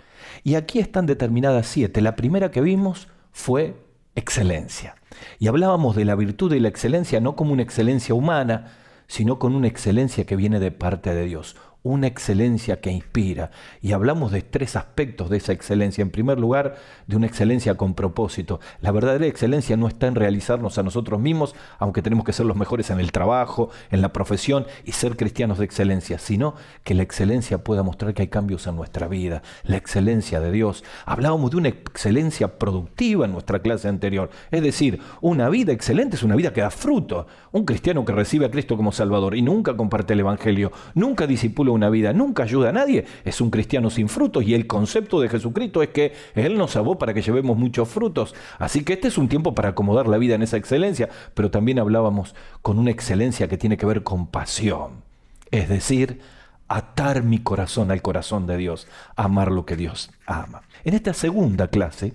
Y 0.42 0.54
aquí 0.54 0.78
están 0.78 1.06
determinadas 1.06 1.66
siete. 1.66 2.00
La 2.00 2.16
primera 2.16 2.50
que 2.50 2.62
vimos 2.62 3.08
fue 3.32 3.76
excelencia. 4.14 4.96
Y 5.38 5.48
hablábamos 5.48 5.94
de 5.94 6.04
la 6.04 6.14
virtud 6.14 6.52
y 6.52 6.60
la 6.60 6.68
excelencia 6.68 7.20
no 7.20 7.36
como 7.36 7.52
una 7.52 7.62
excelencia 7.62 8.14
humana, 8.14 8.72
sino 9.06 9.38
con 9.38 9.54
una 9.54 9.68
excelencia 9.68 10.24
que 10.24 10.36
viene 10.36 10.60
de 10.60 10.70
parte 10.70 11.14
de 11.14 11.24
Dios. 11.24 11.56
Una 11.82 12.06
excelencia 12.06 12.80
que 12.80 12.90
inspira. 12.90 13.50
Y 13.80 13.92
hablamos 13.92 14.32
de 14.32 14.42
tres 14.42 14.76
aspectos 14.76 15.30
de 15.30 15.36
esa 15.36 15.52
excelencia. 15.52 16.02
En 16.02 16.10
primer 16.10 16.38
lugar, 16.38 16.76
de 17.06 17.16
una 17.16 17.26
excelencia 17.26 17.76
con 17.76 17.94
propósito. 17.94 18.60
La 18.80 18.90
verdadera 18.90 19.26
excelencia 19.26 19.76
no 19.76 19.86
está 19.86 20.06
en 20.06 20.14
realizarnos 20.14 20.78
a 20.78 20.82
nosotros 20.82 21.20
mismos, 21.20 21.54
aunque 21.78 22.02
tenemos 22.02 22.24
que 22.24 22.32
ser 22.32 22.46
los 22.46 22.56
mejores 22.56 22.90
en 22.90 23.00
el 23.00 23.12
trabajo, 23.12 23.70
en 23.90 24.02
la 24.02 24.12
profesión 24.12 24.66
y 24.84 24.92
ser 24.92 25.16
cristianos 25.16 25.58
de 25.58 25.64
excelencia, 25.64 26.18
sino 26.18 26.54
que 26.82 26.94
la 26.94 27.02
excelencia 27.02 27.62
pueda 27.62 27.82
mostrar 27.82 28.12
que 28.12 28.22
hay 28.22 28.28
cambios 28.28 28.66
en 28.66 28.76
nuestra 28.76 29.06
vida. 29.06 29.42
La 29.62 29.76
excelencia 29.76 30.40
de 30.40 30.50
Dios. 30.50 30.84
Hablábamos 31.06 31.52
de 31.52 31.58
una 31.58 31.68
excelencia 31.68 32.58
productiva 32.58 33.24
en 33.24 33.32
nuestra 33.32 33.60
clase 33.60 33.88
anterior. 33.88 34.30
Es 34.50 34.62
decir, 34.62 35.00
una 35.20 35.48
vida 35.48 35.72
excelente 35.72 36.16
es 36.16 36.22
una 36.22 36.36
vida 36.36 36.52
que 36.52 36.60
da 36.60 36.70
fruto. 36.70 37.26
Un 37.52 37.64
cristiano 37.64 38.04
que 38.04 38.12
recibe 38.12 38.46
a 38.46 38.50
Cristo 38.50 38.76
como 38.76 38.92
Salvador 38.92 39.36
y 39.36 39.42
nunca 39.42 39.76
comparte 39.76 40.14
el 40.14 40.20
Evangelio, 40.20 40.72
nunca 40.94 41.26
disipula 41.26 41.67
una 41.72 41.90
vida, 41.90 42.12
nunca 42.12 42.42
ayuda 42.42 42.70
a 42.70 42.72
nadie, 42.72 43.04
es 43.24 43.40
un 43.40 43.50
cristiano 43.50 43.90
sin 43.90 44.08
frutos 44.08 44.44
y 44.44 44.54
el 44.54 44.66
concepto 44.66 45.20
de 45.20 45.28
Jesucristo 45.28 45.82
es 45.82 45.90
que 45.90 46.12
Él 46.34 46.56
nos 46.56 46.72
salvó 46.72 46.98
para 46.98 47.14
que 47.14 47.22
llevemos 47.22 47.56
muchos 47.56 47.88
frutos. 47.88 48.34
Así 48.58 48.84
que 48.84 48.94
este 48.94 49.08
es 49.08 49.18
un 49.18 49.28
tiempo 49.28 49.54
para 49.54 49.70
acomodar 49.70 50.08
la 50.08 50.18
vida 50.18 50.34
en 50.34 50.42
esa 50.42 50.56
excelencia, 50.56 51.08
pero 51.34 51.50
también 51.50 51.78
hablábamos 51.78 52.34
con 52.62 52.78
una 52.78 52.90
excelencia 52.90 53.48
que 53.48 53.58
tiene 53.58 53.76
que 53.76 53.86
ver 53.86 54.02
con 54.02 54.26
pasión, 54.26 55.02
es 55.50 55.68
decir, 55.68 56.20
atar 56.68 57.22
mi 57.22 57.38
corazón 57.38 57.90
al 57.90 58.02
corazón 58.02 58.46
de 58.46 58.56
Dios, 58.56 58.86
amar 59.16 59.50
lo 59.50 59.64
que 59.64 59.76
Dios 59.76 60.10
ama. 60.26 60.62
En 60.84 60.94
esta 60.94 61.14
segunda 61.14 61.68
clase, 61.68 62.14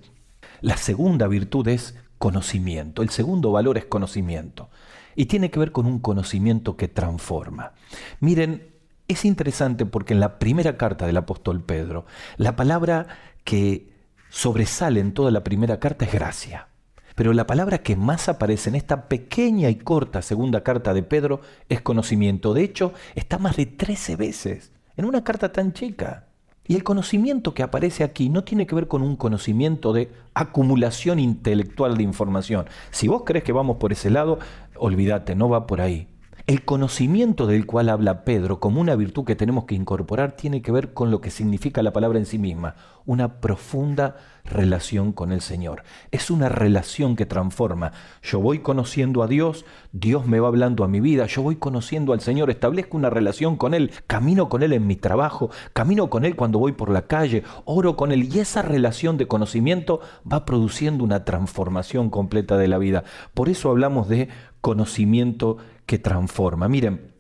la 0.62 0.77
segunda 0.77 1.27
virtud 1.27 1.67
es 1.67 1.95
conocimiento, 2.19 3.01
el 3.01 3.10
segundo 3.10 3.51
valor 3.51 3.77
es 3.77 3.86
conocimiento 3.86 4.69
y 5.15 5.25
tiene 5.25 5.51
que 5.51 5.60
ver 5.60 5.72
con 5.72 5.86
un 5.86 6.00
conocimiento 6.00 6.77
que 6.77 6.88
transforma. 6.88 7.74
Miren, 8.19 8.73
es 9.07 9.25
interesante 9.25 9.86
porque 9.86 10.13
en 10.13 10.19
la 10.19 10.39
primera 10.39 10.77
carta 10.77 11.05
del 11.05 11.17
apóstol 11.17 11.62
Pedro, 11.62 12.05
la 12.38 12.55
palabra 12.55 13.07
que 13.43 13.91
sobresale 14.29 15.00
en 15.00 15.13
toda 15.13 15.31
la 15.31 15.43
primera 15.43 15.79
carta 15.79 16.05
es 16.05 16.13
gracia. 16.13 16.67
Pero 17.15 17.33
la 17.33 17.45
palabra 17.45 17.79
que 17.79 17.95
más 17.95 18.27
aparece 18.27 18.69
en 18.69 18.75
esta 18.75 19.07
pequeña 19.07 19.69
y 19.69 19.75
corta 19.75 20.22
segunda 20.22 20.63
carta 20.63 20.93
de 20.93 21.03
Pedro 21.03 21.41
es 21.69 21.81
conocimiento. 21.81 22.53
De 22.53 22.63
hecho, 22.63 22.93
está 23.13 23.38
más 23.38 23.55
de 23.55 23.67
13 23.67 24.15
veces 24.15 24.72
en 24.98 25.05
una 25.05 25.24
carta 25.24 25.51
tan 25.51 25.74
chica. 25.74 26.27
Y 26.65 26.75
el 26.75 26.83
conocimiento 26.83 27.53
que 27.53 27.62
aparece 27.62 28.03
aquí 28.03 28.29
no 28.29 28.43
tiene 28.45 28.65
que 28.65 28.74
ver 28.74 28.88
con 28.88 29.01
un 29.01 29.17
conocimiento 29.17 29.91
de 29.91 30.12
acumulación 30.33 31.19
intelectual 31.19 31.98
de 31.98 32.03
información. 32.03 32.65
Si 32.89 33.07
vos 33.07 33.24
crees 33.25 33.43
que 33.43 33.51
vamos 33.51 33.77
por 33.77 33.91
ese 33.91 34.10
lado, 34.10 34.39
olvídate, 34.77 35.36
no 35.36 35.50
va 35.50 35.67
por 35.67 35.81
ahí. 35.81 36.07
El 36.45 36.65
conocimiento 36.65 37.47
del 37.47 37.65
cual 37.65 37.88
habla 37.88 38.25
Pedro 38.25 38.59
como 38.59 38.81
una 38.81 38.97
virtud 38.97 39.23
que 39.23 39.38
tenemos 39.38 39.63
que 39.63 39.75
incorporar 39.75 40.35
tiene 40.35 40.62
que 40.62 40.73
ver 40.73 40.93
con 40.93 41.09
lo 41.09 41.21
que 41.21 41.31
significa 41.31 41.81
la 41.81 41.93
palabra 41.93 42.19
en 42.19 42.25
sí 42.25 42.38
misma, 42.38 42.75
una 43.05 43.39
profunda 43.39 44.17
relación 44.43 45.13
con 45.13 45.31
el 45.31 45.39
Señor. 45.39 45.83
Es 46.12 46.29
una 46.29 46.50
relación 46.50 47.15
que 47.15 47.25
transforma. 47.25 47.93
Yo 48.21 48.41
voy 48.41 48.59
conociendo 48.59 49.23
a 49.23 49.27
Dios, 49.27 49.63
Dios 49.93 50.27
me 50.27 50.41
va 50.41 50.50
hablando 50.50 50.83
a 50.83 50.89
mi 50.89 51.00
vida, 51.00 51.27
yo 51.27 51.41
voy 51.43 51.55
conociendo 51.55 52.12
al 52.12 52.19
Señor, 52.19 52.50
establezco 52.50 52.97
una 52.97 53.09
relación 53.09 53.55
con 53.55 53.73
Él, 53.73 53.91
camino 54.05 54.50
con 54.50 54.63
Él 54.63 54.73
en 54.73 54.85
mi 54.85 54.97
trabajo, 54.97 55.50
camino 55.71 56.09
con 56.09 56.25
Él 56.25 56.35
cuando 56.35 56.59
voy 56.59 56.73
por 56.73 56.89
la 56.89 57.03
calle, 57.03 57.43
oro 57.63 57.95
con 57.95 58.12
Él 58.12 58.23
y 58.23 58.39
esa 58.39 58.62
relación 58.62 59.17
de 59.17 59.29
conocimiento 59.29 60.01
va 60.29 60.43
produciendo 60.43 61.05
una 61.05 61.23
transformación 61.23 62.09
completa 62.09 62.57
de 62.57 62.67
la 62.67 62.79
vida. 62.79 63.05
Por 63.33 63.47
eso 63.47 63.69
hablamos 63.69 64.09
de 64.09 64.27
conocimiento 64.59 65.57
que 65.85 65.99
transforma. 65.99 66.67
Miren, 66.67 67.13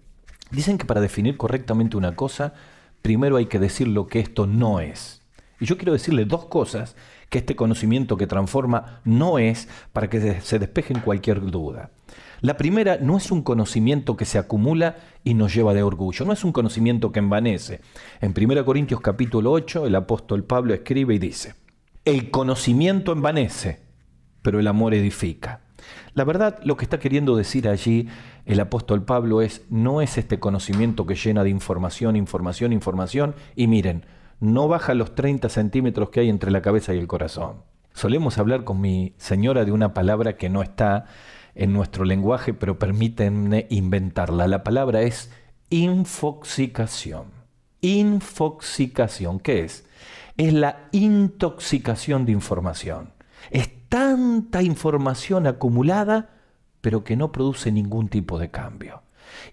dicen 0.51 0.77
que 0.77 0.85
para 0.85 1.01
definir 1.01 1.37
correctamente 1.37 1.97
una 1.97 2.15
cosa, 2.15 2.53
primero 3.01 3.37
hay 3.37 3.47
que 3.47 3.59
decir 3.59 3.87
lo 3.87 4.07
que 4.07 4.19
esto 4.19 4.47
no 4.47 4.79
es. 4.79 5.21
Y 5.59 5.65
yo 5.65 5.77
quiero 5.77 5.93
decirle 5.93 6.25
dos 6.25 6.45
cosas 6.45 6.95
que 7.29 7.37
este 7.37 7.55
conocimiento 7.55 8.17
que 8.17 8.27
transforma 8.27 9.01
no 9.05 9.39
es 9.39 9.67
para 9.91 10.09
que 10.09 10.41
se 10.41 10.59
despejen 10.59 10.99
cualquier 10.99 11.41
duda. 11.41 11.91
La 12.41 12.57
primera 12.57 12.97
no 12.97 13.15
es 13.15 13.31
un 13.31 13.41
conocimiento 13.41 14.17
que 14.17 14.25
se 14.25 14.37
acumula 14.37 14.97
y 15.23 15.33
nos 15.33 15.55
lleva 15.55 15.73
de 15.73 15.81
orgullo, 15.81 16.25
no 16.25 16.33
es 16.33 16.43
un 16.43 16.51
conocimiento 16.51 17.13
que 17.13 17.19
envanece. 17.19 17.79
En 18.19 18.33
1 18.37 18.65
Corintios 18.65 18.99
capítulo 18.99 19.51
8 19.51 19.87
el 19.87 19.95
apóstol 19.95 20.43
Pablo 20.43 20.73
escribe 20.73 21.15
y 21.15 21.19
dice, 21.19 21.55
el 22.03 22.31
conocimiento 22.31 23.13
envanece, 23.13 23.79
pero 24.41 24.59
el 24.59 24.67
amor 24.67 24.93
edifica. 24.93 25.61
La 26.15 26.25
verdad, 26.25 26.59
lo 26.63 26.75
que 26.75 26.83
está 26.83 26.99
queriendo 26.99 27.35
decir 27.37 27.67
allí 27.67 28.09
el 28.45 28.59
apóstol 28.59 29.03
Pablo 29.03 29.41
es, 29.41 29.65
no 29.69 30.01
es 30.01 30.17
este 30.17 30.39
conocimiento 30.39 31.05
que 31.05 31.15
llena 31.15 31.43
de 31.43 31.49
información, 31.49 32.15
información, 32.15 32.73
información, 32.73 33.35
y 33.55 33.67
miren, 33.67 34.05
no 34.39 34.67
baja 34.67 34.93
los 34.93 35.15
30 35.15 35.47
centímetros 35.47 36.09
que 36.09 36.19
hay 36.19 36.29
entre 36.29 36.51
la 36.51 36.61
cabeza 36.61 36.93
y 36.93 36.97
el 36.97 37.07
corazón. 37.07 37.63
Solemos 37.93 38.37
hablar 38.37 38.63
con 38.63 38.81
mi 38.81 39.13
señora 39.17 39.65
de 39.65 39.71
una 39.71 39.93
palabra 39.93 40.35
que 40.35 40.49
no 40.49 40.61
está 40.61 41.05
en 41.55 41.71
nuestro 41.71 42.03
lenguaje, 42.03 42.53
pero 42.53 42.79
permítanme 42.79 43.67
inventarla. 43.69 44.47
La 44.47 44.63
palabra 44.63 45.03
es 45.03 45.31
infoxicación. 45.69 47.27
Infoxicación, 47.81 49.39
¿qué 49.39 49.61
es? 49.61 49.85
Es 50.37 50.53
la 50.53 50.89
intoxicación 50.91 52.25
de 52.25 52.31
información. 52.31 53.13
Es 53.51 53.69
tanta 53.89 54.63
información 54.63 55.47
acumulada, 55.47 56.29
pero 56.83 57.05
que 57.05 57.15
no 57.15 57.31
produce 57.31 57.71
ningún 57.71 58.09
tipo 58.09 58.37
de 58.37 58.51
cambio. 58.51 59.03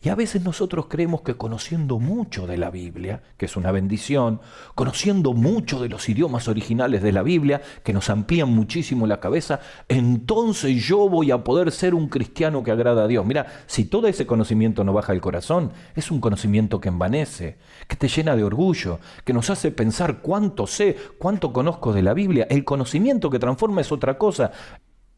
Y 0.02 0.08
a 0.08 0.16
veces 0.16 0.42
nosotros 0.42 0.86
creemos 0.88 1.22
que 1.22 1.36
conociendo 1.36 2.00
mucho 2.00 2.48
de 2.48 2.58
la 2.58 2.70
Biblia, 2.70 3.22
que 3.36 3.46
es 3.46 3.56
una 3.56 3.70
bendición, 3.70 4.40
conociendo 4.74 5.32
mucho 5.32 5.80
de 5.80 5.88
los 5.88 6.08
idiomas 6.08 6.48
originales 6.48 7.02
de 7.02 7.12
la 7.12 7.22
Biblia, 7.22 7.62
que 7.84 7.92
nos 7.92 8.10
amplían 8.10 8.50
muchísimo 8.50 9.06
la 9.06 9.20
cabeza, 9.20 9.60
entonces 9.88 10.84
yo 10.84 11.08
voy 11.08 11.30
a 11.30 11.44
poder 11.44 11.70
ser 11.70 11.94
un 11.94 12.08
cristiano 12.08 12.64
que 12.64 12.72
agrada 12.72 13.04
a 13.04 13.08
Dios. 13.08 13.24
Mira, 13.24 13.46
si 13.68 13.84
todo 13.84 14.08
ese 14.08 14.26
conocimiento 14.26 14.82
no 14.82 14.92
baja 14.92 15.12
el 15.12 15.20
corazón, 15.20 15.72
es 15.94 16.10
un 16.10 16.20
conocimiento 16.20 16.80
que 16.80 16.88
envanece, 16.88 17.58
que 17.86 17.94
te 17.94 18.08
llena 18.08 18.34
de 18.34 18.42
orgullo, 18.42 18.98
que 19.24 19.32
nos 19.32 19.50
hace 19.50 19.70
pensar 19.70 20.18
cuánto 20.18 20.66
sé, 20.66 20.96
cuánto 21.16 21.52
conozco 21.52 21.92
de 21.92 22.02
la 22.02 22.12
Biblia. 22.12 22.48
El 22.50 22.64
conocimiento 22.64 23.30
que 23.30 23.38
transforma 23.38 23.82
es 23.82 23.92
otra 23.92 24.18
cosa. 24.18 24.50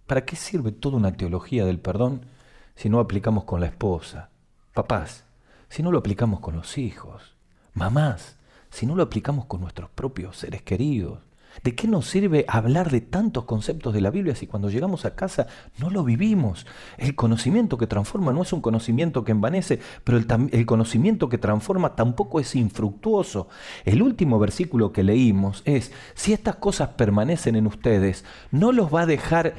¿Para 0.06 0.24
qué 0.24 0.36
sirve 0.36 0.72
toda 0.72 0.96
una 0.96 1.12
teología 1.12 1.64
del 1.64 1.78
perdón 1.78 2.26
si 2.74 2.88
no 2.88 3.00
aplicamos 3.00 3.44
con 3.44 3.60
la 3.60 3.66
esposa? 3.66 4.30
Papás, 4.74 5.24
si 5.68 5.82
no 5.82 5.90
lo 5.90 5.98
aplicamos 5.98 6.40
con 6.40 6.56
los 6.56 6.76
hijos. 6.78 7.34
Mamás, 7.74 8.36
si 8.70 8.86
no 8.86 8.94
lo 8.94 9.02
aplicamos 9.02 9.46
con 9.46 9.60
nuestros 9.60 9.90
propios 9.90 10.36
seres 10.36 10.62
queridos. 10.62 11.20
¿De 11.62 11.74
qué 11.74 11.86
nos 11.86 12.06
sirve 12.06 12.46
hablar 12.48 12.90
de 12.90 13.02
tantos 13.02 13.44
conceptos 13.44 13.92
de 13.92 14.00
la 14.00 14.10
Biblia 14.10 14.34
si 14.34 14.46
cuando 14.46 14.70
llegamos 14.70 15.04
a 15.04 15.14
casa 15.14 15.46
no 15.78 15.90
lo 15.90 16.02
vivimos? 16.02 16.66
El 16.96 17.14
conocimiento 17.14 17.76
que 17.76 17.86
transforma 17.86 18.32
no 18.32 18.42
es 18.42 18.52
un 18.54 18.62
conocimiento 18.62 19.22
que 19.22 19.32
envanece, 19.32 19.78
pero 20.02 20.16
el, 20.16 20.26
el, 20.50 20.64
conocimiento 20.66 21.28
que 21.28 21.36
transforma 21.36 21.94
tampoco 21.94 22.40
es 22.40 22.56
infructuoso. 22.56 23.48
El 23.84 24.02
último 24.02 24.38
versículo 24.38 24.92
que 24.92 25.02
leímos 25.02 25.62
es, 25.66 25.92
si 26.14 26.32
estas 26.32 26.56
cosas 26.56 26.90
permanecen 26.90 27.54
en 27.54 27.66
ustedes, 27.66 28.24
no 28.50 28.72
los 28.72 28.92
va 28.92 29.02
a 29.02 29.06
dejar 29.06 29.54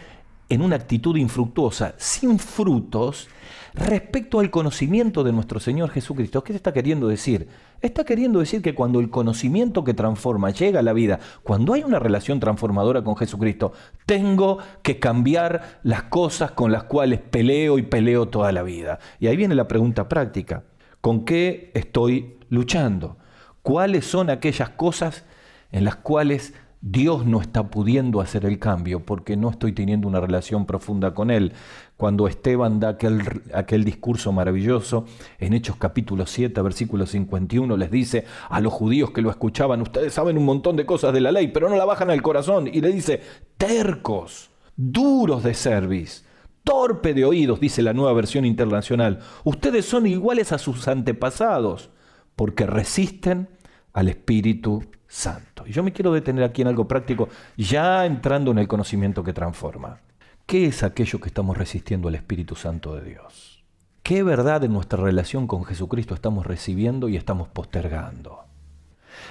en 0.53 0.61
una 0.61 0.75
actitud 0.75 1.17
infructuosa, 1.17 1.95
sin 1.97 2.37
frutos, 2.37 3.27
respecto 3.73 4.39
al 4.39 4.51
conocimiento 4.51 5.23
de 5.23 5.31
nuestro 5.31 5.59
Señor 5.59 5.89
Jesucristo. 5.89 6.43
¿Qué 6.43 6.53
está 6.53 6.71
queriendo 6.71 7.07
decir? 7.07 7.47
Está 7.81 8.03
queriendo 8.03 8.39
decir 8.39 8.61
que 8.61 8.75
cuando 8.75 8.99
el 8.99 9.09
conocimiento 9.09 9.83
que 9.83 9.95
transforma 9.95 10.51
llega 10.51 10.81
a 10.81 10.83
la 10.83 10.93
vida, 10.93 11.19
cuando 11.41 11.73
hay 11.73 11.83
una 11.83 11.97
relación 11.97 12.39
transformadora 12.39 13.03
con 13.03 13.15
Jesucristo, 13.15 13.73
tengo 14.05 14.59
que 14.83 14.99
cambiar 14.99 15.79
las 15.81 16.03
cosas 16.03 16.51
con 16.51 16.71
las 16.71 16.83
cuales 16.83 17.19
peleo 17.19 17.79
y 17.79 17.81
peleo 17.81 18.27
toda 18.27 18.51
la 18.51 18.61
vida. 18.61 18.99
Y 19.19 19.25
ahí 19.25 19.35
viene 19.35 19.55
la 19.55 19.67
pregunta 19.67 20.07
práctica. 20.07 20.65
¿Con 21.01 21.25
qué 21.25 21.71
estoy 21.73 22.37
luchando? 22.49 23.17
¿Cuáles 23.63 24.05
son 24.05 24.29
aquellas 24.29 24.69
cosas 24.69 25.25
en 25.71 25.83
las 25.83 25.95
cuales 25.95 26.53
Dios 26.85 27.25
no 27.25 27.39
está 27.39 27.69
pudiendo 27.69 28.19
hacer 28.19 28.45
el 28.45 28.59
cambio 28.59 29.05
porque 29.05 29.37
no 29.37 29.49
estoy 29.49 29.71
teniendo 29.71 30.05
una 30.05 30.19
relación 30.19 30.65
profunda 30.65 31.13
con 31.13 31.31
Él. 31.31 31.53
Cuando 31.95 32.27
Esteban 32.27 32.81
da 32.81 32.89
aquel, 32.89 33.21
aquel 33.53 33.85
discurso 33.85 34.33
maravilloso 34.33 35.05
en 35.39 35.53
Hechos 35.53 35.77
capítulo 35.77 36.25
7, 36.25 36.61
versículo 36.61 37.05
51, 37.05 37.77
les 37.77 37.89
dice 37.89 38.25
a 38.49 38.59
los 38.59 38.73
judíos 38.73 39.11
que 39.11 39.21
lo 39.21 39.29
escuchaban, 39.29 39.81
ustedes 39.81 40.11
saben 40.11 40.37
un 40.37 40.43
montón 40.43 40.75
de 40.75 40.85
cosas 40.85 41.13
de 41.13 41.21
la 41.21 41.31
ley, 41.31 41.47
pero 41.47 41.69
no 41.69 41.77
la 41.77 41.85
bajan 41.85 42.09
al 42.09 42.21
corazón. 42.21 42.67
Y 42.67 42.81
le 42.81 42.91
dice, 42.91 43.21
tercos, 43.57 44.49
duros 44.75 45.41
de 45.41 45.53
cerviz, 45.53 46.25
torpe 46.65 47.13
de 47.13 47.23
oídos, 47.23 47.61
dice 47.61 47.81
la 47.81 47.93
nueva 47.93 48.11
versión 48.11 48.43
internacional. 48.43 49.19
Ustedes 49.45 49.85
son 49.85 50.05
iguales 50.05 50.51
a 50.51 50.57
sus 50.57 50.85
antepasados 50.89 51.91
porque 52.35 52.65
resisten 52.65 53.47
al 53.93 54.09
Espíritu 54.09 54.83
Santo. 55.13 55.63
Y 55.67 55.71
yo 55.71 55.83
me 55.83 55.93
quiero 55.93 56.11
detener 56.11 56.43
aquí 56.43 56.63
en 56.63 56.69
algo 56.69 56.87
práctico, 56.87 57.29
ya 57.55 58.03
entrando 58.03 58.49
en 58.49 58.57
el 58.57 58.67
conocimiento 58.67 59.23
que 59.23 59.31
transforma. 59.31 59.99
¿Qué 60.47 60.65
es 60.65 60.81
aquello 60.81 61.19
que 61.19 61.27
estamos 61.27 61.55
resistiendo 61.55 62.07
al 62.07 62.15
Espíritu 62.15 62.55
Santo 62.55 62.95
de 62.95 63.03
Dios? 63.03 63.63
¿Qué 64.01 64.23
verdad 64.23 64.63
en 64.63 64.73
nuestra 64.73 65.03
relación 65.03 65.45
con 65.45 65.65
Jesucristo 65.65 66.15
estamos 66.15 66.47
recibiendo 66.47 67.09
y 67.09 67.15
estamos 67.15 67.47
postergando? 67.47 68.45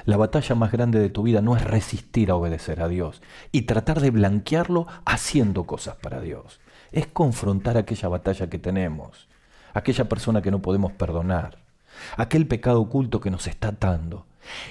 La 0.05 0.17
batalla 0.17 0.55
más 0.55 0.71
grande 0.71 1.01
de 1.01 1.11
tu 1.11 1.25
vida 1.25 1.43
no 1.43 1.57
es 1.57 1.65
resistir 1.65 2.31
a 2.31 2.37
obedecer 2.37 2.81
a 2.81 2.87
Dios 2.87 3.21
y 3.51 3.63
tratar 3.63 4.01
de 4.01 4.13
blanquearlo 4.13 4.87
haciendo 5.05 5.65
cosas 5.65 5.97
para 5.97 6.21
Dios. 6.21 6.61
Es 6.93 7.09
confrontar 7.09 7.77
aquella 7.77 8.09
batalla 8.09 8.49
que 8.49 8.61
tenemos, 8.61 9.27
aquella 9.75 10.09
persona 10.09 10.43
que 10.43 10.53
no 10.53 10.63
podemos 10.63 10.93
perdonar, 10.93 11.62
aquel 12.17 12.47
pecado 12.47 12.81
oculto 12.81 13.21
que 13.21 13.31
nos 13.31 13.47
está 13.47 13.69
atando 13.69 14.27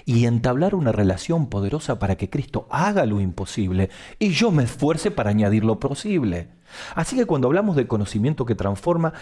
y 0.05 0.25
entablar 0.25 0.75
una 0.75 0.91
relación 0.91 1.47
poderosa 1.47 2.00
para 2.00 2.15
que 2.15 2.29
Cristo 2.29 2.67
haga 2.69 3.05
lo 3.05 3.21
imposible 3.21 3.89
y 4.19 4.31
yo 4.31 4.51
me 4.51 4.63
esfuerce 4.63 5.11
para 5.11 5.29
añadir 5.29 5.63
lo 5.63 5.79
posible. 5.79 6.50
Así 6.95 7.15
que 7.15 7.25
cuando 7.25 7.47
hablamos 7.47 7.75
de 7.75 7.88
conocimiento 7.88 8.45
que 8.45 8.55
transforma, 8.55 9.13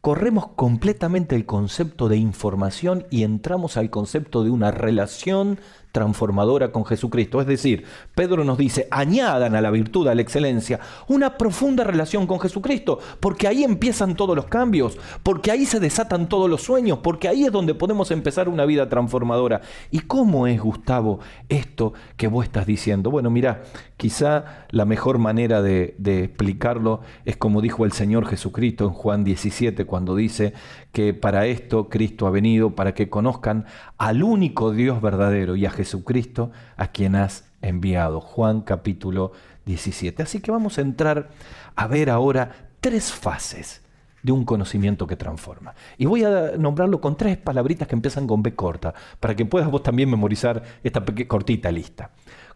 corremos 0.00 0.48
completamente 0.48 1.36
el 1.36 1.46
concepto 1.46 2.08
de 2.08 2.16
información 2.16 3.06
y 3.10 3.24
entramos 3.24 3.76
al 3.76 3.90
concepto 3.90 4.44
de 4.44 4.50
una 4.50 4.70
relación 4.70 5.60
transformadora 5.92 6.70
con 6.70 6.84
Jesucristo. 6.84 7.40
Es 7.40 7.46
decir, 7.46 7.84
Pedro 8.14 8.44
nos 8.44 8.58
dice, 8.58 8.88
añadan 8.90 9.54
a 9.54 9.60
la 9.60 9.70
virtud, 9.70 10.08
a 10.08 10.14
la 10.14 10.22
excelencia, 10.22 10.80
una 11.08 11.36
profunda 11.36 11.84
relación 11.84 12.26
con 12.26 12.40
Jesucristo, 12.40 12.98
porque 13.20 13.48
ahí 13.48 13.64
empiezan 13.64 14.14
todos 14.14 14.36
los 14.36 14.46
cambios, 14.46 14.98
porque 15.22 15.50
ahí 15.50 15.66
se 15.66 15.80
desatan 15.80 16.28
todos 16.28 16.48
los 16.48 16.62
sueños, 16.62 16.98
porque 17.02 17.28
ahí 17.28 17.44
es 17.44 17.52
donde 17.52 17.74
podemos 17.74 18.10
empezar 18.10 18.48
una 18.48 18.64
vida 18.64 18.88
transformadora. 18.88 19.60
¿Y 19.90 20.00
cómo 20.00 20.46
es, 20.46 20.60
Gustavo, 20.60 21.20
esto 21.48 21.92
que 22.16 22.28
vos 22.28 22.44
estás 22.44 22.66
diciendo? 22.66 23.10
Bueno, 23.10 23.30
mira, 23.30 23.62
quizá 23.96 24.66
la 24.70 24.84
mejor 24.84 25.18
manera 25.18 25.62
de, 25.62 25.94
de 25.98 26.24
explicarlo 26.24 27.00
es 27.24 27.36
como 27.36 27.60
dijo 27.60 27.84
el 27.84 27.92
Señor 27.92 28.26
Jesucristo 28.26 28.84
en 28.84 28.92
Juan 28.92 29.24
17, 29.24 29.84
cuando 29.84 30.14
dice 30.14 30.52
que 30.92 31.14
para 31.14 31.46
esto 31.46 31.88
Cristo 31.88 32.26
ha 32.26 32.30
venido, 32.30 32.74
para 32.74 32.94
que 32.94 33.08
conozcan 33.08 33.66
al 33.98 34.22
único 34.22 34.72
Dios 34.72 35.00
verdadero 35.00 35.56
y 35.56 35.66
a 35.66 35.70
Jesucristo 35.70 36.50
a 36.76 36.88
quien 36.88 37.14
has 37.14 37.44
enviado. 37.62 38.20
Juan 38.20 38.62
capítulo 38.62 39.32
17. 39.66 40.22
Así 40.22 40.40
que 40.40 40.50
vamos 40.50 40.78
a 40.78 40.80
entrar 40.80 41.28
a 41.76 41.86
ver 41.86 42.10
ahora 42.10 42.70
tres 42.80 43.12
fases 43.12 43.82
de 44.22 44.32
un 44.32 44.44
conocimiento 44.44 45.06
que 45.06 45.16
transforma. 45.16 45.74
Y 45.96 46.06
voy 46.06 46.24
a 46.24 46.56
nombrarlo 46.58 47.00
con 47.00 47.16
tres 47.16 47.36
palabritas 47.36 47.86
que 47.86 47.94
empiezan 47.94 48.26
con 48.26 48.42
B 48.42 48.54
corta, 48.54 48.94
para 49.20 49.36
que 49.36 49.44
puedas 49.44 49.70
vos 49.70 49.82
también 49.82 50.10
memorizar 50.10 50.62
esta 50.82 51.04
cortita 51.26 51.70
lista. 51.70 52.10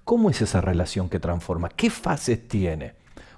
¿Cómo 0.05 0.31
es 0.31 0.43
esa 0.43 0.61
relación 0.61 1.09
que 1.09 1.21
transforma? 1.21 1.69
¿Qué 1.69 1.89
fases 1.91 2.49
tiene? 2.49 2.95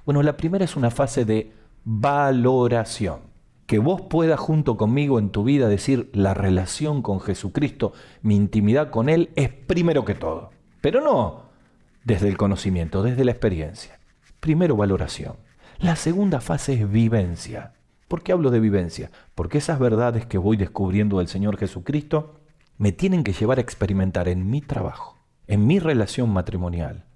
Bueno, 0.06 0.22
la 0.22 0.36
primera 0.36 0.64
es 0.64 0.76
una 0.76 0.90
fase 0.90 1.24
de 1.24 1.52
valoración 1.84 3.33
que 3.66 3.78
vos 3.78 4.02
puedas 4.02 4.38
junto 4.38 4.76
conmigo 4.76 5.18
en 5.18 5.30
tu 5.30 5.44
vida 5.44 5.68
decir 5.68 6.10
la 6.12 6.34
relación 6.34 7.02
con 7.02 7.20
Jesucristo, 7.20 7.92
mi 8.22 8.36
intimidad 8.36 8.90
con 8.90 9.08
Él 9.08 9.30
es 9.36 9.50
primero 9.50 10.04
que 10.04 10.14
todo. 10.14 10.50
Pero 10.80 11.00
no 11.00 11.44
desde 12.04 12.28
el 12.28 12.36
conocimiento, 12.36 13.02
desde 13.02 13.24
la 13.24 13.32
experiencia. 13.32 13.98
Primero 14.40 14.76
valoración. 14.76 15.36
La 15.78 15.96
segunda 15.96 16.40
fase 16.40 16.74
es 16.74 16.90
vivencia. 16.90 17.72
¿Por 18.08 18.22
qué 18.22 18.32
hablo 18.32 18.50
de 18.50 18.60
vivencia? 18.60 19.10
Porque 19.34 19.58
esas 19.58 19.78
verdades 19.78 20.26
que 20.26 20.38
voy 20.38 20.56
descubriendo 20.56 21.18
del 21.18 21.28
Señor 21.28 21.56
Jesucristo 21.56 22.40
me 22.76 22.92
tienen 22.92 23.24
que 23.24 23.32
llevar 23.32 23.58
a 23.58 23.62
experimentar 23.62 24.28
en 24.28 24.50
mi 24.50 24.60
trabajo, 24.60 25.18
en 25.46 25.66
mi 25.66 25.78
relación 25.78 26.30
matrimonial, 26.30 27.06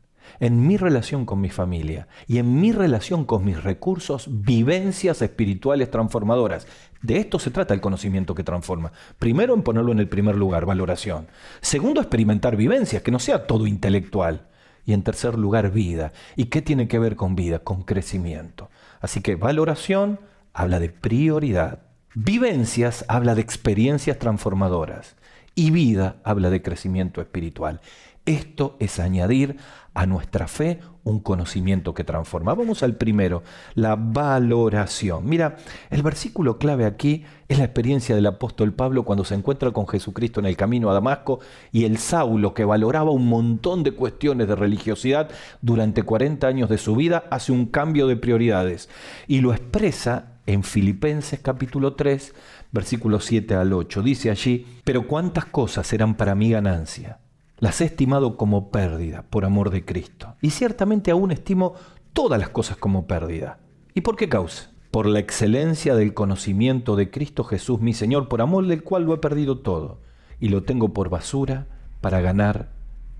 en 0.40 0.66
mi 0.66 0.76
relación 0.76 1.26
con 1.26 1.40
mi 1.40 1.50
familia 1.50 2.08
y 2.26 2.38
en 2.38 2.60
mi 2.60 2.72
relación 2.72 3.24
con 3.24 3.44
mis 3.44 3.62
recursos, 3.62 4.28
vivencias 4.28 5.22
espirituales 5.22 5.90
transformadoras. 5.90 6.66
De 7.02 7.18
esto 7.18 7.38
se 7.38 7.50
trata 7.50 7.74
el 7.74 7.80
conocimiento 7.80 8.34
que 8.34 8.44
transforma. 8.44 8.92
Primero, 9.18 9.54
en 9.54 9.62
ponerlo 9.62 9.92
en 9.92 10.00
el 10.00 10.08
primer 10.08 10.36
lugar, 10.36 10.66
valoración. 10.66 11.28
Segundo, 11.60 12.00
experimentar 12.00 12.56
vivencias, 12.56 13.02
que 13.02 13.10
no 13.10 13.18
sea 13.18 13.46
todo 13.46 13.66
intelectual. 13.66 14.48
Y 14.84 14.94
en 14.94 15.02
tercer 15.02 15.38
lugar, 15.38 15.70
vida. 15.70 16.12
¿Y 16.34 16.46
qué 16.46 16.62
tiene 16.62 16.88
que 16.88 16.98
ver 16.98 17.14
con 17.14 17.36
vida? 17.36 17.58
Con 17.58 17.82
crecimiento. 17.82 18.70
Así 19.00 19.20
que 19.20 19.36
valoración 19.36 20.18
habla 20.52 20.80
de 20.80 20.88
prioridad. 20.88 21.82
Vivencias 22.14 23.04
habla 23.06 23.34
de 23.34 23.42
experiencias 23.42 24.18
transformadoras. 24.18 25.16
Y 25.58 25.72
vida 25.72 26.18
habla 26.22 26.50
de 26.50 26.62
crecimiento 26.62 27.20
espiritual. 27.20 27.80
Esto 28.26 28.76
es 28.78 29.00
añadir 29.00 29.56
a 29.92 30.06
nuestra 30.06 30.46
fe 30.46 30.78
un 31.02 31.18
conocimiento 31.18 31.94
que 31.94 32.04
transforma. 32.04 32.54
Vamos 32.54 32.84
al 32.84 32.94
primero, 32.94 33.42
la 33.74 33.96
valoración. 33.96 35.28
Mira, 35.28 35.56
el 35.90 36.04
versículo 36.04 36.58
clave 36.58 36.84
aquí 36.84 37.24
es 37.48 37.58
la 37.58 37.64
experiencia 37.64 38.14
del 38.14 38.26
apóstol 38.26 38.72
Pablo 38.72 39.04
cuando 39.04 39.24
se 39.24 39.34
encuentra 39.34 39.72
con 39.72 39.88
Jesucristo 39.88 40.38
en 40.38 40.46
el 40.46 40.56
camino 40.56 40.90
a 40.90 40.94
Damasco 40.94 41.40
y 41.72 41.86
el 41.86 41.98
Saulo, 41.98 42.54
que 42.54 42.64
valoraba 42.64 43.10
un 43.10 43.26
montón 43.26 43.82
de 43.82 43.90
cuestiones 43.90 44.46
de 44.46 44.54
religiosidad 44.54 45.28
durante 45.60 46.04
40 46.04 46.46
años 46.46 46.68
de 46.68 46.78
su 46.78 46.94
vida, 46.94 47.24
hace 47.32 47.50
un 47.50 47.66
cambio 47.66 48.06
de 48.06 48.14
prioridades 48.14 48.88
y 49.26 49.40
lo 49.40 49.52
expresa 49.52 50.38
en 50.48 50.62
Filipenses 50.62 51.40
capítulo 51.40 51.92
3, 51.92 52.34
versículos 52.72 53.24
7 53.24 53.54
al 53.54 53.72
8. 53.72 54.02
Dice 54.02 54.30
allí, 54.30 54.66
pero 54.84 55.06
cuántas 55.06 55.46
cosas 55.46 55.92
eran 55.92 56.16
para 56.16 56.34
mi 56.34 56.50
ganancia 56.50 57.18
las 57.60 57.80
he 57.80 57.86
estimado 57.86 58.36
como 58.36 58.70
pérdida 58.70 59.24
por 59.28 59.44
amor 59.44 59.70
de 59.70 59.84
Cristo. 59.84 60.36
Y 60.40 60.50
ciertamente 60.50 61.10
aún 61.10 61.30
estimo 61.30 61.74
todas 62.12 62.38
las 62.38 62.50
cosas 62.50 62.76
como 62.76 63.06
pérdida. 63.06 63.58
¿Y 63.94 64.02
por 64.02 64.16
qué 64.16 64.28
causa? 64.28 64.70
Por 64.90 65.06
la 65.06 65.18
excelencia 65.18 65.94
del 65.94 66.14
conocimiento 66.14 66.96
de 66.96 67.10
Cristo 67.10 67.44
Jesús 67.44 67.80
mi 67.80 67.92
Señor, 67.92 68.28
por 68.28 68.40
amor 68.40 68.66
del 68.66 68.82
cual 68.82 69.04
lo 69.04 69.14
he 69.14 69.18
perdido 69.18 69.58
todo. 69.58 70.00
Y 70.40 70.48
lo 70.48 70.62
tengo 70.62 70.92
por 70.92 71.10
basura 71.10 71.66
para 72.00 72.20
ganar 72.20 72.70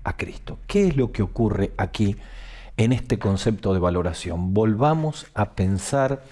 a 0.03 0.15
Cristo. 0.15 0.59
¿Qué 0.67 0.87
es 0.87 0.95
lo 0.95 1.11
que 1.11 1.21
ocurre 1.21 1.73
aquí 1.77 2.15
en 2.79 2.93
este 2.93 3.19
concepto 3.19 3.73
de 3.73 3.79
valoración? 3.79 4.53
Volvamos 4.53 5.27
a 5.33 5.53
pensar 5.53 6.23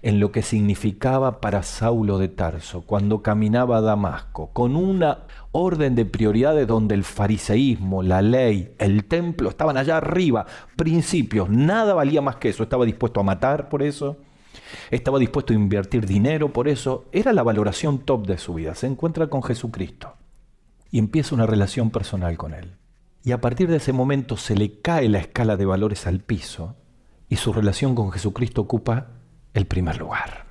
en 0.00 0.18
lo 0.18 0.32
que 0.32 0.40
significaba 0.40 1.42
para 1.42 1.62
Saulo 1.62 2.16
de 2.16 2.28
Tarso 2.28 2.80
cuando 2.86 3.22
caminaba 3.22 3.76
a 3.76 3.80
Damasco, 3.82 4.50
con 4.54 4.76
una 4.76 5.26
orden 5.52 5.94
de 5.94 6.06
prioridades 6.06 6.66
donde 6.66 6.94
el 6.94 7.04
fariseísmo, 7.04 8.02
la 8.02 8.22
ley, 8.22 8.74
el 8.78 9.04
templo 9.04 9.50
estaban 9.50 9.76
allá 9.76 9.98
arriba, 9.98 10.46
principios, 10.74 11.50
nada 11.50 11.92
valía 11.92 12.22
más 12.22 12.36
que 12.36 12.48
eso, 12.48 12.62
estaba 12.62 12.86
dispuesto 12.86 13.20
a 13.20 13.24
matar 13.24 13.68
por 13.68 13.82
eso, 13.82 14.16
estaba 14.90 15.18
dispuesto 15.18 15.52
a 15.52 15.56
invertir 15.56 16.06
dinero 16.06 16.50
por 16.50 16.66
eso, 16.66 17.08
era 17.12 17.34
la 17.34 17.42
valoración 17.42 17.98
top 17.98 18.26
de 18.26 18.38
su 18.38 18.54
vida, 18.54 18.74
se 18.74 18.86
encuentra 18.86 19.26
con 19.26 19.42
Jesucristo 19.42 20.14
y 20.90 20.98
empieza 20.98 21.34
una 21.34 21.44
relación 21.44 21.90
personal 21.90 22.38
con 22.38 22.54
Él. 22.54 22.79
Y 23.22 23.32
a 23.32 23.40
partir 23.40 23.68
de 23.68 23.76
ese 23.76 23.92
momento 23.92 24.36
se 24.36 24.56
le 24.56 24.80
cae 24.80 25.08
la 25.08 25.18
escala 25.18 25.56
de 25.56 25.66
valores 25.66 26.06
al 26.06 26.20
piso 26.20 26.76
y 27.28 27.36
su 27.36 27.52
relación 27.52 27.94
con 27.94 28.10
Jesucristo 28.12 28.62
ocupa 28.62 29.08
el 29.52 29.66
primer 29.66 29.98
lugar. 29.98 30.46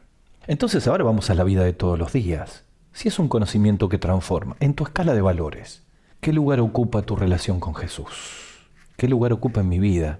Entonces 0.45 0.88
ahora 0.88 1.03
vamos 1.03 1.29
a 1.29 1.36
la 1.36 1.43
vida 1.43 1.63
de 1.63 1.73
todos 1.73 1.97
los 1.97 2.13
días. 2.13 2.65
Si 2.91 3.08
es 3.08 3.17
un 3.19 3.27
conocimiento 3.27 3.89
que 3.89 3.97
transforma, 3.97 4.55
en 4.60 4.73
tu 4.73 4.84
escala 4.84 5.13
de 5.13 5.21
valores, 5.21 5.84
¿qué 6.21 6.32
lugar 6.32 6.60
ocupa 6.60 7.01
tu 7.01 7.15
relación 7.15 7.60
con 7.60 7.75
Jesús? 7.75 8.67
¿Qué 8.97 9.08
lugar 9.08 9.34
ocupa 9.34 9.62
en 9.62 9.69
mi 9.69 9.79
vida 9.79 10.19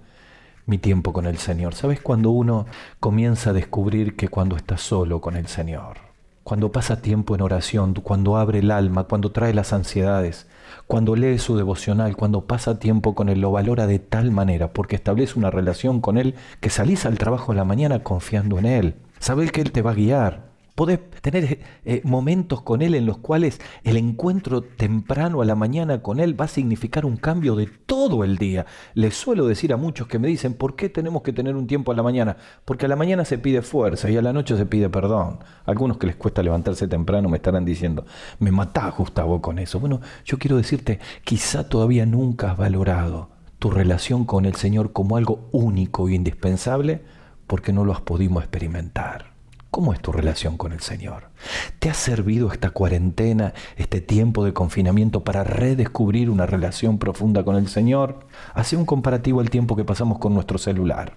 mi 0.66 0.78
tiempo 0.78 1.14
con 1.14 1.26
el 1.26 1.38
Señor? 1.38 1.76
¿Sabes 1.76 2.00
cuando 2.00 2.32
uno 2.32 2.66
comienza 3.00 3.52
a 3.52 3.54
descubrir 3.54 4.16
que 4.16 4.28
cuando 4.28 4.56
está 4.56 4.78
solo 4.78 5.22
con 5.22 5.36
el 5.36 5.48
Señor, 5.48 5.98
cuando 6.44 6.72
pasa 6.72 7.02
tiempo 7.02 7.36
en 7.36 7.42
oración, 7.42 7.94
cuando 7.94 8.38
abre 8.38 8.60
el 8.60 8.72
alma, 8.72 9.04
cuando 9.04 9.32
trae 9.32 9.54
las 9.54 9.74
ansiedades, 9.74 10.48
cuando 10.90 11.16
lee 11.16 11.38
su 11.38 11.56
devocional, 11.56 12.18
cuando 12.18 12.48
pasa 12.48 12.80
tiempo 12.80 13.14
con 13.14 13.30
Él, 13.30 13.42
lo 13.42 13.52
valora 13.52 13.86
de 13.86 14.00
tal 14.00 14.32
manera 14.32 14.74
porque 14.74 14.96
establece 14.96 15.38
una 15.38 15.52
relación 15.52 16.02
con 16.02 16.18
Él 16.18 16.34
que 16.62 16.72
salís 16.72 17.06
al 17.06 17.20
trabajo 17.20 17.52
en 17.52 17.58
la 17.58 17.64
mañana 17.64 18.02
confiando 18.02 18.58
en 18.58 18.66
Él. 18.66 18.96
Sabes 19.20 19.52
que 19.52 19.62
Él 19.62 19.72
te 19.72 19.84
va 19.84 19.92
a 19.92 19.94
guiar, 19.94 20.49
Podés 20.80 21.12
tener 21.22 21.60
eh, 21.84 22.00
momentos 22.06 22.62
con 22.62 22.82
Él 22.82 22.96
en 22.96 23.06
los 23.06 23.18
cuales 23.18 23.60
el 23.84 23.98
encuentro 23.98 24.62
temprano 24.62 25.42
a 25.42 25.46
la 25.46 25.54
mañana 25.54 26.02
con 26.02 26.22
Él 26.22 26.40
va 26.40 26.46
a 26.46 26.48
significar 26.48 27.06
un 27.06 27.18
cambio 27.18 27.58
de 27.58 27.68
todo 27.68 28.24
el 28.24 28.38
día. 28.38 28.66
Les 28.94 29.14
suelo 29.14 29.46
decir 29.46 29.74
a 29.74 29.76
muchos 29.76 30.08
que 30.08 30.20
me 30.20 30.30
dicen, 30.30 30.54
¿por 30.54 30.78
qué 30.78 30.88
tenemos 30.88 31.22
que 31.22 31.34
tener 31.34 31.58
un 31.58 31.68
tiempo 31.68 31.92
a 31.92 31.96
la 31.96 32.02
mañana? 32.02 32.38
Porque 32.64 32.86
a 32.86 32.88
la 32.88 32.96
mañana 32.96 33.26
se 33.26 33.38
pide 33.38 33.62
fuerza 33.62 34.10
y 34.10 34.16
a 34.16 34.22
la 34.22 34.32
noche 34.32 34.56
se 34.56 34.66
pide 34.66 34.88
perdón. 34.88 35.40
Algunos 35.66 35.98
que 35.98 36.08
les 36.08 36.16
cuesta 36.16 36.42
levantarse 36.42 36.88
temprano 36.88 37.28
me 37.28 37.36
estarán 37.36 37.66
diciendo, 37.66 38.06
me 38.40 38.50
matás 38.50 38.96
Gustavo 38.96 39.42
con 39.42 39.60
eso. 39.60 39.82
Bueno, 39.82 40.00
yo 40.24 40.40
quiero 40.40 40.56
decirte, 40.56 41.02
quizá 41.26 41.68
todavía 41.68 42.06
nunca 42.06 42.52
has 42.52 42.58
valorado 42.58 43.32
tu 43.60 43.70
relación 43.70 44.24
con 44.24 44.46
el 44.46 44.56
Señor 44.56 44.94
como 44.94 45.18
algo 45.18 45.50
único 45.52 46.08
e 46.08 46.14
indispensable 46.14 47.02
porque 47.48 47.74
no 47.74 47.84
lo 47.84 47.92
has 47.92 48.00
podido 48.00 48.40
experimentar. 48.40 49.29
¿Cómo 49.72 49.94
es 49.94 50.02
tu 50.02 50.12
relación 50.12 50.58
con 50.58 50.72
el 50.72 50.80
Señor? 50.80 51.30
¿Te 51.78 51.92
ha 51.92 51.94
servido 51.94 52.52
esta 52.52 52.72
cuarentena, 52.72 53.54
este 53.78 54.02
tiempo 54.02 54.44
de 54.44 54.52
confinamiento 54.52 55.24
para 55.24 55.44
redescubrir 55.44 56.32
una 56.32 56.48
relación 56.48 56.98
profunda 56.98 57.44
con 57.44 57.56
el 57.56 57.68
Señor? 57.68 58.22
Hace 58.56 58.78
un 58.78 58.86
comparativo 58.86 59.42
al 59.42 59.52
tiempo 59.52 59.76
que 59.76 59.86
pasamos 59.86 60.18
con 60.18 60.34
nuestro 60.34 60.58
celular. 60.58 61.14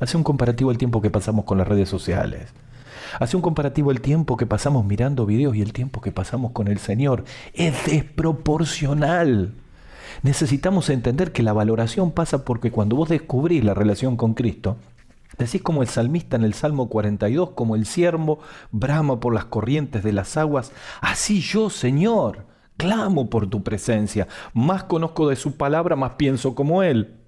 Hace 0.00 0.16
un 0.16 0.24
comparativo 0.24 0.70
al 0.70 0.78
tiempo 0.78 1.00
que 1.00 1.10
pasamos 1.10 1.44
con 1.44 1.56
las 1.56 1.68
redes 1.68 1.88
sociales. 1.88 2.48
Hace 3.20 3.36
un 3.36 3.42
comparativo 3.42 3.92
el 3.92 4.00
tiempo 4.00 4.36
que 4.36 4.46
pasamos 4.46 4.84
mirando 4.84 5.24
videos 5.24 5.54
y 5.54 5.62
el 5.62 5.72
tiempo 5.72 6.00
que 6.00 6.10
pasamos 6.10 6.50
con 6.50 6.66
el 6.66 6.78
Señor. 6.78 7.24
Es 7.52 7.86
desproporcional. 7.86 9.54
Necesitamos 10.24 10.90
entender 10.90 11.30
que 11.30 11.44
la 11.44 11.52
valoración 11.52 12.10
pasa 12.10 12.44
porque 12.44 12.72
cuando 12.72 12.96
vos 12.96 13.08
descubrís 13.08 13.62
la 13.62 13.74
relación 13.74 14.16
con 14.16 14.34
Cristo, 14.34 14.78
decís 15.38 15.62
como 15.62 15.82
el 15.82 15.88
salmista 15.88 16.36
en 16.36 16.44
el 16.44 16.54
Salmo 16.54 16.88
42, 16.88 17.50
como 17.50 17.76
el 17.76 17.86
siervo 17.86 18.38
brama 18.70 19.20
por 19.20 19.34
las 19.34 19.46
corrientes 19.46 20.02
de 20.02 20.12
las 20.12 20.36
aguas, 20.36 20.72
así 21.00 21.40
yo, 21.40 21.70
Señor, 21.70 22.46
clamo 22.76 23.30
por 23.30 23.48
tu 23.48 23.62
presencia. 23.62 24.28
Más 24.52 24.84
conozco 24.84 25.28
de 25.28 25.36
su 25.36 25.56
palabra, 25.56 25.96
más 25.96 26.12
pienso 26.12 26.54
como 26.54 26.82
Él. 26.82 27.20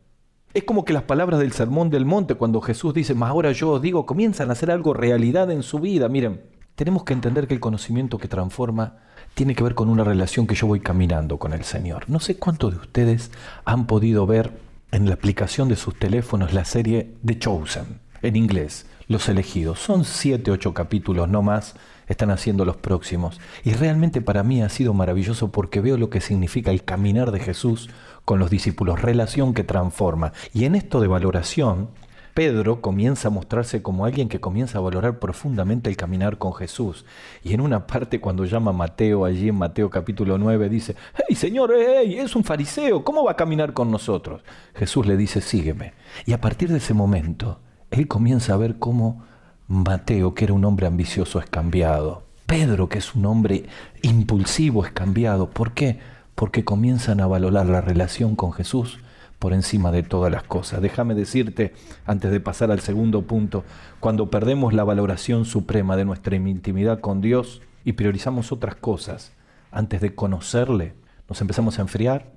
Es 0.55 0.65
como 0.65 0.85
que 0.85 0.93
las 0.93 1.03
palabras 1.03 1.39
del 1.41 1.53
Sermón 1.53 1.91
del 1.91 2.07
Monte, 2.07 2.35
cuando 2.35 2.61
Jesús 2.61 2.95
dice, 2.95 3.15
más 3.15 3.31
ahora 3.31 3.53
yo 3.53 3.73
os 3.73 3.83
digo, 3.83 4.07
comienzan 4.07 4.49
a 4.49 4.53
hacer 4.53 4.71
algo 4.71 4.95
realidad 4.95 5.51
en 5.51 5.63
su 5.63 5.81
vida. 5.81 6.09
Miren, 6.09 6.41
tenemos 6.77 7.05
que 7.05 7.13
entender 7.13 7.47
que 7.47 7.55
el 7.55 7.61
conocimiento 7.61 8.19
que 8.19 8.29
transforma 8.29 8.97
tiene 9.35 9.55
que 9.55 9.63
ver 9.63 9.75
con 9.75 9.91
una 9.91 10.05
relación 10.05 10.47
que 10.47 10.55
yo 10.55 10.67
voy 10.67 10.81
caminando 10.81 11.39
con 11.39 11.53
el 11.53 11.65
Señor. 11.65 12.05
No 12.09 12.21
sé 12.21 12.39
cuántos 12.39 12.73
de 12.73 12.81
ustedes 12.81 13.31
han 13.67 13.87
podido 13.87 14.27
ver 14.27 14.66
en 14.93 15.07
la 15.07 15.15
aplicación 15.15 15.69
de 15.69 15.77
sus 15.77 15.99
teléfonos 15.99 16.53
la 16.53 16.65
serie 16.65 17.15
The 17.25 17.39
Chosen, 17.39 18.01
en 18.23 18.37
inglés, 18.37 18.87
Los 19.09 19.29
elegidos. 19.29 19.79
Son 19.79 20.05
siete, 20.05 20.51
ocho 20.51 20.75
capítulos, 20.75 21.29
no 21.29 21.43
más, 21.43 21.75
están 22.09 22.31
haciendo 22.31 22.65
los 22.65 22.77
próximos. 22.77 23.41
Y 23.65 23.73
realmente 23.73 24.21
para 24.21 24.43
mí 24.43 24.63
ha 24.63 24.69
sido 24.69 24.95
maravilloso 24.95 25.53
porque 25.53 25.81
veo 25.81 25.97
lo 25.97 26.11
que 26.11 26.21
significa 26.21 26.71
el 26.71 26.85
caminar 26.85 27.31
de 27.31 27.41
Jesús 27.41 27.91
con 28.25 28.39
los 28.39 28.51
discípulos, 28.51 29.03
relación 29.03 29.55
que 29.55 29.65
transforma. 29.65 30.33
Y 30.53 30.65
en 30.65 30.75
esto 30.75 31.01
de 31.01 31.07
valoración, 31.07 31.89
Pedro 32.37 32.83
comienza 32.83 33.29
a 33.29 33.31
mostrarse 33.31 33.81
como 33.81 34.05
alguien 34.05 34.29
que 34.29 34.41
comienza 34.41 34.77
a 34.77 34.83
valorar 34.83 35.19
profundamente 35.19 35.89
el 35.89 35.97
caminar 35.97 36.37
con 36.37 36.53
Jesús. 36.53 37.07
Y 37.43 37.55
en 37.55 37.63
una 37.63 37.87
parte 37.87 38.21
cuando 38.21 38.45
llama 38.45 38.73
a 38.73 38.75
Mateo, 38.75 39.25
allí 39.25 39.49
en 39.49 39.55
Mateo 39.55 39.89
capítulo 39.89 40.37
9, 40.37 40.69
dice, 40.69 40.97
hey 41.15 41.35
Señor, 41.35 41.73
hey, 41.75 42.19
es 42.19 42.37
un 42.37 42.45
fariseo, 42.45 43.03
¿cómo 43.05 43.25
va 43.25 43.31
a 43.31 43.37
caminar 43.37 43.73
con 43.73 43.91
nosotros? 43.91 44.43
Jesús 44.75 45.07
le 45.07 45.17
dice, 45.17 45.41
sígueme. 45.41 45.95
Y 46.27 46.35
a 46.35 46.41
partir 46.43 46.69
de 46.69 46.77
ese 46.77 46.93
momento, 46.93 47.59
él 47.91 48.07
comienza 48.07 48.53
a 48.53 48.59
ver 48.59 48.79
cómo 48.79 49.25
Mateo, 49.67 50.35
que 50.35 50.45
era 50.45 50.53
un 50.53 50.67
hombre 50.67 50.87
ambicioso, 50.87 51.39
es 51.39 51.47
cambiado. 51.47 52.25
Pedro, 52.45 52.91
que 52.91 52.99
es 52.99 53.15
un 53.15 53.25
hombre 53.25 53.65
impulsivo, 54.03 54.85
es 54.85 54.93
cambiado. 54.93 55.49
¿Por 55.49 55.73
qué? 55.73 56.01
Porque 56.35 56.67
comienzan 56.67 57.23
a 57.23 57.27
valorar 57.27 57.65
la 57.65 57.81
relación 57.81 58.37
con 58.37 58.53
Jesús 58.53 58.99
por 59.39 59.53
encima 59.53 59.93
de 59.93 60.03
todas 60.03 60.33
las 60.33 60.43
cosas. 60.43 60.81
Déjame 60.81 61.15
decirte, 61.15 61.75
antes 62.05 62.31
de 62.31 62.41
pasar 62.41 62.71
al 62.71 62.81
segundo 62.81 63.23
punto, 63.23 63.65
cuando 64.01 64.31
perdemos 64.31 64.73
la 64.73 64.85
valoración 64.85 65.45
suprema 65.45 65.97
de 65.97 66.05
nuestra 66.05 66.37
intimidad 66.37 67.01
con 67.01 67.21
Dios 67.21 67.63
y 67.85 67.93
priorizamos 67.93 68.53
otras 68.53 68.77
cosas 68.77 69.33
antes 69.71 70.01
de 70.01 70.15
conocerle, 70.15 70.95
nos 71.29 71.41
empezamos 71.41 71.79
a 71.79 71.83
enfriar, 71.83 72.33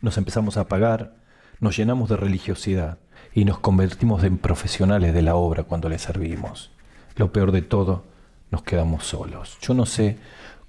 nos 0.00 0.16
empezamos 0.18 0.56
a 0.56 0.62
apagar, 0.62 1.16
nos 1.60 1.76
llenamos 1.76 2.08
de 2.08 2.16
religiosidad 2.16 2.98
y 3.34 3.44
nos 3.44 3.58
convertimos 3.58 4.22
en 4.22 4.38
profesionales 4.38 5.14
de 5.14 5.22
la 5.22 5.34
obra 5.34 5.64
cuando 5.64 5.88
le 5.88 5.98
servimos. 5.98 6.70
Lo 7.16 7.32
peor 7.32 7.52
de 7.52 7.62
todo, 7.62 8.04
nos 8.50 8.62
quedamos 8.62 9.04
solos. 9.04 9.58
Yo 9.60 9.74
no 9.74 9.86
sé 9.86 10.18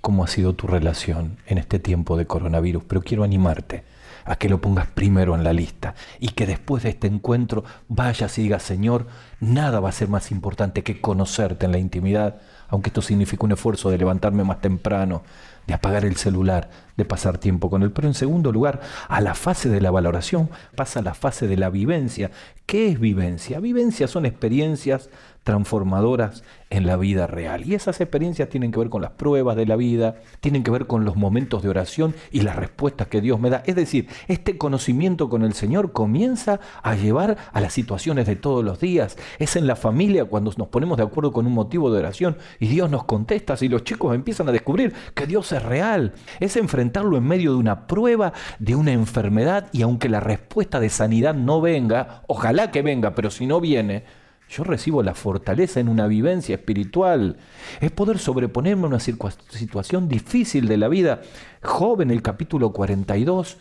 cómo 0.02 0.24
ha 0.24 0.28
sido 0.28 0.54
tu 0.54 0.68
relación 0.68 1.38
en 1.48 1.58
este 1.58 1.80
tiempo 1.80 2.18
de 2.18 2.26
coronavirus, 2.26 2.84
pero 2.88 3.02
quiero 3.02 3.24
animarte 3.24 3.84
a 4.26 4.36
que 4.36 4.50
lo 4.50 4.60
pongas 4.60 4.88
primero 4.88 5.36
en 5.36 5.44
la 5.44 5.54
lista 5.54 5.96
y 6.20 6.30
que 6.30 6.48
después 6.48 6.84
de 6.84 6.90
este 6.90 7.08
encuentro 7.08 7.64
vayas 7.88 8.38
y 8.38 8.44
digas, 8.44 8.64
Señor, 8.64 9.08
nada 9.40 9.80
va 9.80 9.90
a 9.90 9.94
ser 9.94 10.10
más 10.10 10.32
importante 10.32 10.84
que 10.84 11.00
conocerte 11.00 11.68
en 11.68 11.72
la 11.72 11.78
intimidad, 11.78 12.42
aunque 12.68 12.90
esto 12.90 13.02
signifique 13.02 13.46
un 13.46 13.52
esfuerzo 13.52 13.90
de 13.92 14.00
levantarme 14.00 14.44
más 14.44 14.62
temprano, 14.62 15.24
de 15.68 15.74
apagar 15.74 16.06
el 16.06 16.16
celular, 16.16 16.70
de 16.98 17.06
pasar 17.06 17.38
tiempo 17.38 17.70
con 17.70 17.84
él. 17.84 17.92
Pero 17.92 18.08
en 18.08 18.14
segundo 18.14 18.52
lugar, 18.52 18.82
a 19.08 19.22
la 19.22 19.36
fase 19.36 19.70
de 19.70 19.82
la 19.82 19.92
valoración 19.92 20.50
pasa 20.76 21.02
la 21.02 21.14
fase 21.14 21.48
de 21.48 21.58
la 21.58 21.70
vivencia. 21.70 22.32
¿Qué 22.66 22.90
es 22.90 23.00
vivencia? 23.00 23.60
Vivencia 23.60 24.08
son 24.08 24.26
experiencias 24.26 25.10
transformadoras 25.46 26.44
en 26.72 26.88
la 26.88 26.98
vida 26.98 27.28
real. 27.28 27.66
Y 27.66 27.76
esas 27.76 28.02
experiencias 28.02 28.50
tienen 28.50 28.72
que 28.72 28.80
ver 28.80 28.90
con 28.90 29.04
las 29.04 29.12
pruebas 29.12 29.56
de 29.56 29.68
la 29.68 29.76
vida, 29.76 30.16
tienen 30.40 30.64
que 30.64 30.72
ver 30.72 30.88
con 30.88 31.06
los 31.06 31.16
momentos 31.16 31.62
de 31.62 31.70
oración 31.70 32.16
y 32.32 32.42
las 32.42 32.56
respuestas 32.56 33.08
que 33.08 33.22
Dios 33.22 33.40
me 33.40 33.52
da. 33.52 33.62
Es 33.68 33.76
decir, 33.76 34.08
este 34.28 34.58
conocimiento 34.58 35.30
con 35.30 35.44
el 35.44 35.54
Señor 35.54 35.92
comienza 35.92 36.60
a 36.82 36.96
llevar 36.96 37.38
a 37.54 37.62
las 37.62 37.74
situaciones 37.74 38.26
de 38.26 38.36
todos 38.36 38.66
los 38.66 38.80
días. 38.80 39.18
Es 39.38 39.56
en 39.56 39.68
la 39.68 39.76
familia 39.76 40.26
cuando 40.26 40.52
nos 40.58 40.68
ponemos 40.70 40.98
de 40.98 41.04
acuerdo 41.04 41.32
con 41.32 41.46
un 41.46 41.54
motivo 41.54 41.92
de 41.92 42.00
oración 42.00 42.38
y 42.60 42.68
Dios 42.68 42.90
nos 42.90 43.04
contesta, 43.06 43.56
y 43.62 43.68
los 43.68 43.84
chicos 43.84 44.16
empiezan 44.16 44.50
a 44.50 44.52
descubrir 44.52 44.94
que 45.14 45.28
Dios 45.28 45.46
es 45.58 45.64
real. 45.64 46.14
Es 46.40 46.56
enfrentarlo 46.56 47.18
en 47.18 47.24
medio 47.24 47.52
de 47.52 47.58
una 47.58 47.88
prueba, 47.88 48.34
de 48.60 48.76
una 48.76 48.92
enfermedad 48.92 49.68
y 49.72 49.82
aunque 49.82 50.10
la 50.10 50.20
respuesta 50.20 50.80
de 50.80 50.90
sanidad 50.90 51.34
no 51.36 51.62
venga, 51.62 52.24
ojalá 52.28 52.72
que 52.72 52.82
venga, 52.82 53.16
pero 53.16 53.30
si 53.30 53.46
no 53.46 53.60
viene, 53.60 54.04
yo 54.50 54.64
recibo 54.64 55.02
la 55.02 55.16
fortaleza 55.16 55.80
en 55.80 55.90
una 55.90 56.08
vivencia 56.08 56.56
espiritual. 56.56 57.38
Es 57.82 57.92
poder 57.92 58.20
sobreponerme 58.20 58.84
a 58.84 58.88
una 58.88 59.00
situación 59.00 60.08
difícil 60.08 60.68
de 60.68 60.78
la 60.78 60.88
vida. 60.88 61.22
Job 61.64 62.02
en 62.02 62.12
el 62.12 62.22
capítulo 62.22 62.72
42. 62.72 63.58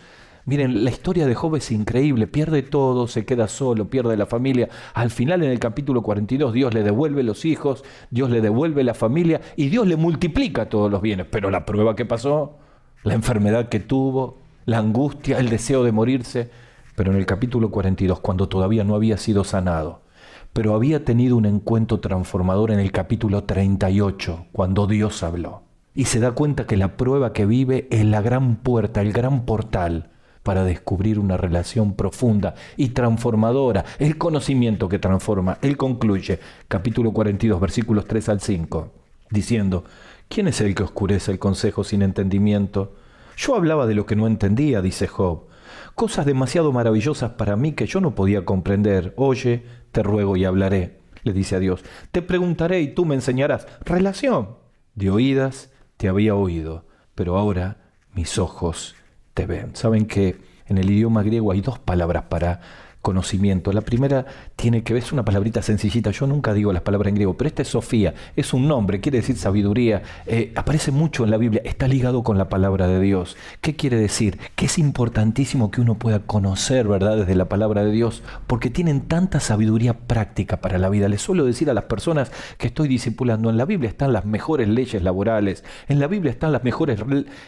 Miren, 0.47 0.85
la 0.85 0.91
historia 0.91 1.27
de 1.27 1.35
Job 1.35 1.57
es 1.57 1.71
increíble. 1.71 2.27
Pierde 2.27 2.63
todo, 2.63 3.09
se 3.09 3.25
queda 3.25 3.49
solo, 3.49 3.89
pierde 3.89 4.15
la 4.17 4.27
familia. 4.27 4.69
Al 4.93 5.11
final 5.11 5.43
en 5.43 5.51
el 5.51 5.59
capítulo 5.59 6.03
42 6.03 6.53
Dios 6.53 6.75
le 6.75 6.83
devuelve 6.83 7.23
los 7.23 7.47
hijos, 7.47 7.83
Dios 8.11 8.29
le 8.29 8.43
devuelve 8.43 8.85
la 8.85 8.93
familia 8.93 9.41
y 9.57 9.71
Dios 9.71 9.87
le 9.87 9.97
multiplica 9.97 10.69
todos 10.69 10.91
los 10.91 11.01
bienes. 11.01 11.27
Pero 11.31 11.51
la 11.51 11.65
prueba 11.65 11.97
que 11.97 12.05
pasó, 12.05 12.59
la 13.05 13.15
enfermedad 13.15 13.71
que 13.71 13.81
tuvo, 13.81 14.37
la 14.67 14.79
angustia, 14.79 15.39
el 15.39 15.49
deseo 15.49 15.83
de 15.83 15.93
morirse. 15.93 16.51
Pero 16.95 17.11
en 17.11 17.17
el 17.17 17.25
capítulo 17.25 17.71
42, 17.71 18.21
cuando 18.21 18.47
todavía 18.47 18.85
no 18.85 18.95
había 18.95 19.17
sido 19.17 19.45
sanado, 19.45 20.03
pero 20.53 20.75
había 20.75 21.07
tenido 21.07 21.37
un 21.37 21.47
encuentro 21.47 22.01
transformador 22.01 22.71
en 22.71 22.81
el 22.81 22.93
capítulo 22.93 23.45
38, 23.45 24.47
cuando 24.53 24.87
Dios 24.87 25.23
habló. 25.23 25.63
Y 25.95 26.05
se 26.05 26.21
da 26.21 26.33
cuenta 26.33 26.67
que 26.67 26.77
la 26.77 26.97
prueba 26.97 27.33
que 27.33 27.47
vive 27.47 27.89
es 27.91 28.05
la 28.05 28.21
gran 28.21 28.57
puerta, 28.57 29.01
el 29.01 29.13
gran 29.13 29.47
portal 29.47 30.11
para 30.45 30.63
descubrir 30.63 31.19
una 31.19 31.37
relación 31.37 31.95
profunda 31.95 32.55
y 32.77 32.91
transformadora, 32.91 33.85
el 33.99 34.17
conocimiento 34.19 34.89
que 34.89 35.01
transforma. 35.01 35.59
Él 35.63 35.77
concluye, 35.77 36.39
capítulo 36.69 37.13
42, 37.13 37.61
versículos 37.61 38.05
3 38.07 38.29
al 38.29 38.41
5, 38.41 38.93
diciendo, 39.31 39.85
¿quién 40.29 40.47
es 40.47 40.61
el 40.61 40.77
que 40.77 40.85
oscurece 40.85 41.33
el 41.33 41.41
consejo 41.41 41.83
sin 41.83 42.03
entendimiento? 42.03 42.95
Yo 43.37 43.57
hablaba 43.57 43.87
de 43.87 43.95
lo 43.95 44.07
que 44.07 44.17
no 44.17 44.27
entendía, 44.27 44.83
dice 44.83 45.09
Job, 45.09 45.47
cosas 45.95 46.27
demasiado 46.27 46.73
maravillosas 46.73 47.33
para 47.33 47.57
mí 47.57 47.73
que 47.73 47.87
yo 47.87 48.01
no 48.01 48.15
podía 48.15 48.45
comprender. 48.45 49.15
Oye, 49.17 49.65
te 49.93 50.03
ruego 50.03 50.37
y 50.37 50.45
hablaré, 50.45 51.01
le 51.23 51.33
dice 51.33 51.57
a 51.57 51.59
Dios. 51.59 51.83
Te 52.13 52.21
preguntaré 52.21 52.81
y 52.83 52.95
tú 52.95 53.07
me 53.07 53.15
enseñarás. 53.15 53.67
Relación. 53.85 54.63
De 54.95 55.11
oídas 55.11 55.71
te 55.97 56.09
había 56.09 56.35
oído, 56.35 56.85
pero 57.15 57.37
ahora 57.37 57.79
mis 58.13 58.39
ojos. 58.39 58.95
Saben 59.75 60.07
que 60.07 60.37
en 60.67 60.79
el 60.79 60.91
idioma 60.91 61.23
griego 61.23 61.53
hay 61.53 61.61
dos 61.61 61.79
palabras 61.79 62.25
para 62.29 62.61
conocimiento. 63.03 63.73
La 63.73 63.83
primera 63.83 64.25
tiene 64.57 64.83
que 64.83 64.95
ver, 64.95 65.03
es 65.03 65.13
una 65.13 65.25
palabrita 65.25 65.63
sencillita, 65.63 66.11
yo 66.11 66.27
nunca 66.27 66.55
digo 66.55 66.73
las 66.73 66.83
palabras 66.83 67.09
en 67.09 67.17
griego, 67.17 67.37
pero 67.37 67.49
esta 67.49 67.63
es 67.63 67.69
Sofía, 67.69 68.15
es 68.37 68.55
un 68.55 68.69
nombre, 68.69 69.01
quiere 69.01 69.19
decir 69.19 69.37
sabiduría, 69.37 70.03
eh, 70.27 70.53
aparece 70.55 70.91
mucho 70.91 71.25
en 71.25 71.31
la 71.31 71.37
Biblia, 71.37 71.61
está 71.65 71.89
ligado 71.89 72.23
con 72.23 72.39
la 72.39 72.49
palabra 72.49 72.87
de 72.87 73.01
Dios. 73.01 73.37
¿Qué 73.61 73.75
quiere 73.75 73.97
decir? 73.97 74.39
Que 74.55 74.67
es 74.67 74.79
importantísimo 74.79 75.71
que 75.71 75.81
uno 75.81 75.97
pueda 75.97 76.21
conocer 76.21 76.87
verdades 76.87 77.27
de 77.27 77.35
la 77.35 77.49
palabra 77.49 77.85
de 77.85 77.91
Dios, 77.91 78.23
porque 78.47 78.71
tienen 78.71 79.03
tanta 79.03 79.41
sabiduría 79.41 79.95
práctica 79.95 80.61
para 80.61 80.79
la 80.79 80.89
vida. 80.89 81.09
Les 81.09 81.21
suelo 81.21 81.45
decir 81.45 81.69
a 81.71 81.75
las 81.75 81.85
personas 81.85 82.31
que 82.59 82.69
estoy 82.69 82.89
discipulando, 82.89 83.51
en 83.51 83.57
la 83.57 83.65
Biblia 83.65 83.91
están 83.91 84.13
las 84.13 84.25
mejores 84.25 84.69
leyes 84.69 85.03
laborales, 85.03 85.65
en 85.89 85.99
la 86.01 86.07
Biblia 86.07 86.31
están 86.31 86.53
los 86.53 86.65
mejores 86.65 87.01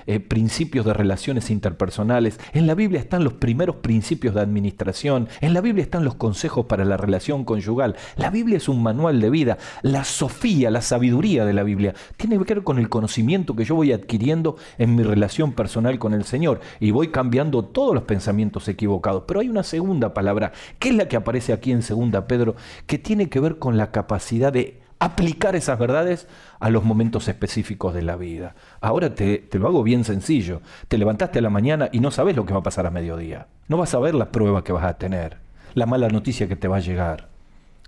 eh, 0.06 0.20
principios 0.20 0.84
de 0.84 0.92
relaciones 0.92 1.50
interpersonales, 1.50 2.40
en 2.52 2.66
la 2.66 2.74
Biblia 2.74 3.00
están 3.00 3.24
los 3.24 3.34
primeros 3.34 3.76
principios 3.76 4.34
de 4.34 4.40
administración, 4.40 5.28
en 5.40 5.54
la 5.54 5.60
Biblia 5.60 5.82
están 5.82 6.04
los 6.04 6.16
consejos 6.16 6.66
para 6.66 6.84
la 6.84 6.95
relación 6.96 7.44
conyugal. 7.44 7.96
La 8.16 8.30
Biblia 8.30 8.56
es 8.56 8.68
un 8.68 8.82
manual 8.82 9.20
de 9.20 9.30
vida. 9.30 9.58
La 9.82 10.04
sofía, 10.04 10.70
la 10.70 10.80
sabiduría 10.80 11.44
de 11.44 11.52
la 11.52 11.62
Biblia, 11.62 11.94
tiene 12.16 12.38
que 12.44 12.54
ver 12.54 12.64
con 12.64 12.78
el 12.78 12.88
conocimiento 12.88 13.56
que 13.56 13.64
yo 13.64 13.74
voy 13.74 13.92
adquiriendo 13.92 14.56
en 14.78 14.94
mi 14.94 15.02
relación 15.02 15.52
personal 15.52 15.98
con 15.98 16.14
el 16.14 16.24
Señor. 16.24 16.60
Y 16.80 16.90
voy 16.90 17.08
cambiando 17.08 17.64
todos 17.64 17.94
los 17.94 18.04
pensamientos 18.04 18.68
equivocados. 18.68 19.24
Pero 19.26 19.40
hay 19.40 19.48
una 19.48 19.62
segunda 19.62 20.14
palabra, 20.14 20.52
que 20.78 20.90
es 20.90 20.94
la 20.94 21.08
que 21.08 21.16
aparece 21.16 21.52
aquí 21.52 21.72
en 21.72 21.82
Segunda 21.82 22.26
Pedro, 22.26 22.56
que 22.86 22.98
tiene 22.98 23.28
que 23.28 23.40
ver 23.40 23.58
con 23.58 23.76
la 23.76 23.90
capacidad 23.90 24.52
de 24.52 24.80
aplicar 24.98 25.56
esas 25.56 25.78
verdades 25.78 26.26
a 26.58 26.70
los 26.70 26.84
momentos 26.84 27.28
específicos 27.28 27.94
de 27.94 28.02
la 28.02 28.16
vida. 28.16 28.54
Ahora 28.80 29.14
te, 29.14 29.38
te, 29.38 29.58
lo 29.58 29.68
hago 29.68 29.82
bien 29.82 30.04
sencillo. 30.04 30.62
Te 30.88 30.98
levantaste 30.98 31.38
a 31.38 31.42
la 31.42 31.50
mañana 31.50 31.88
y 31.92 32.00
no 32.00 32.10
sabes 32.10 32.36
lo 32.36 32.46
que 32.46 32.54
va 32.54 32.60
a 32.60 32.64
pasar 32.64 32.86
a 32.86 32.90
mediodía. 32.90 33.48
No 33.68 33.76
vas 33.76 33.94
a 33.94 33.98
ver 33.98 34.14
la 34.14 34.32
prueba 34.32 34.64
que 34.64 34.72
vas 34.72 34.84
a 34.84 34.94
tener, 34.94 35.38
la 35.76 35.84
mala 35.84 36.08
noticia 36.08 36.48
que 36.48 36.56
te 36.56 36.68
va 36.68 36.78
a 36.78 36.80
llegar, 36.80 37.28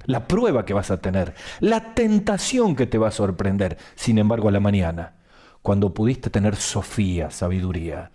la 0.04 0.28
prueba 0.28 0.66
que 0.66 0.74
vas 0.74 0.90
a 0.90 1.00
tener, 1.00 1.34
la 1.58 1.94
tentación 1.94 2.76
que 2.76 2.86
te 2.86 2.98
va 2.98 3.08
a 3.08 3.12
sorprender. 3.12 3.78
Sin 3.94 4.18
embargo, 4.18 4.48
a 4.48 4.52
la 4.52 4.60
mañana, 4.60 5.14
cuando 5.62 5.94
pudiste 5.94 6.28
tener 6.28 6.54
sofía, 6.56 7.30
sabiduría, 7.30 8.10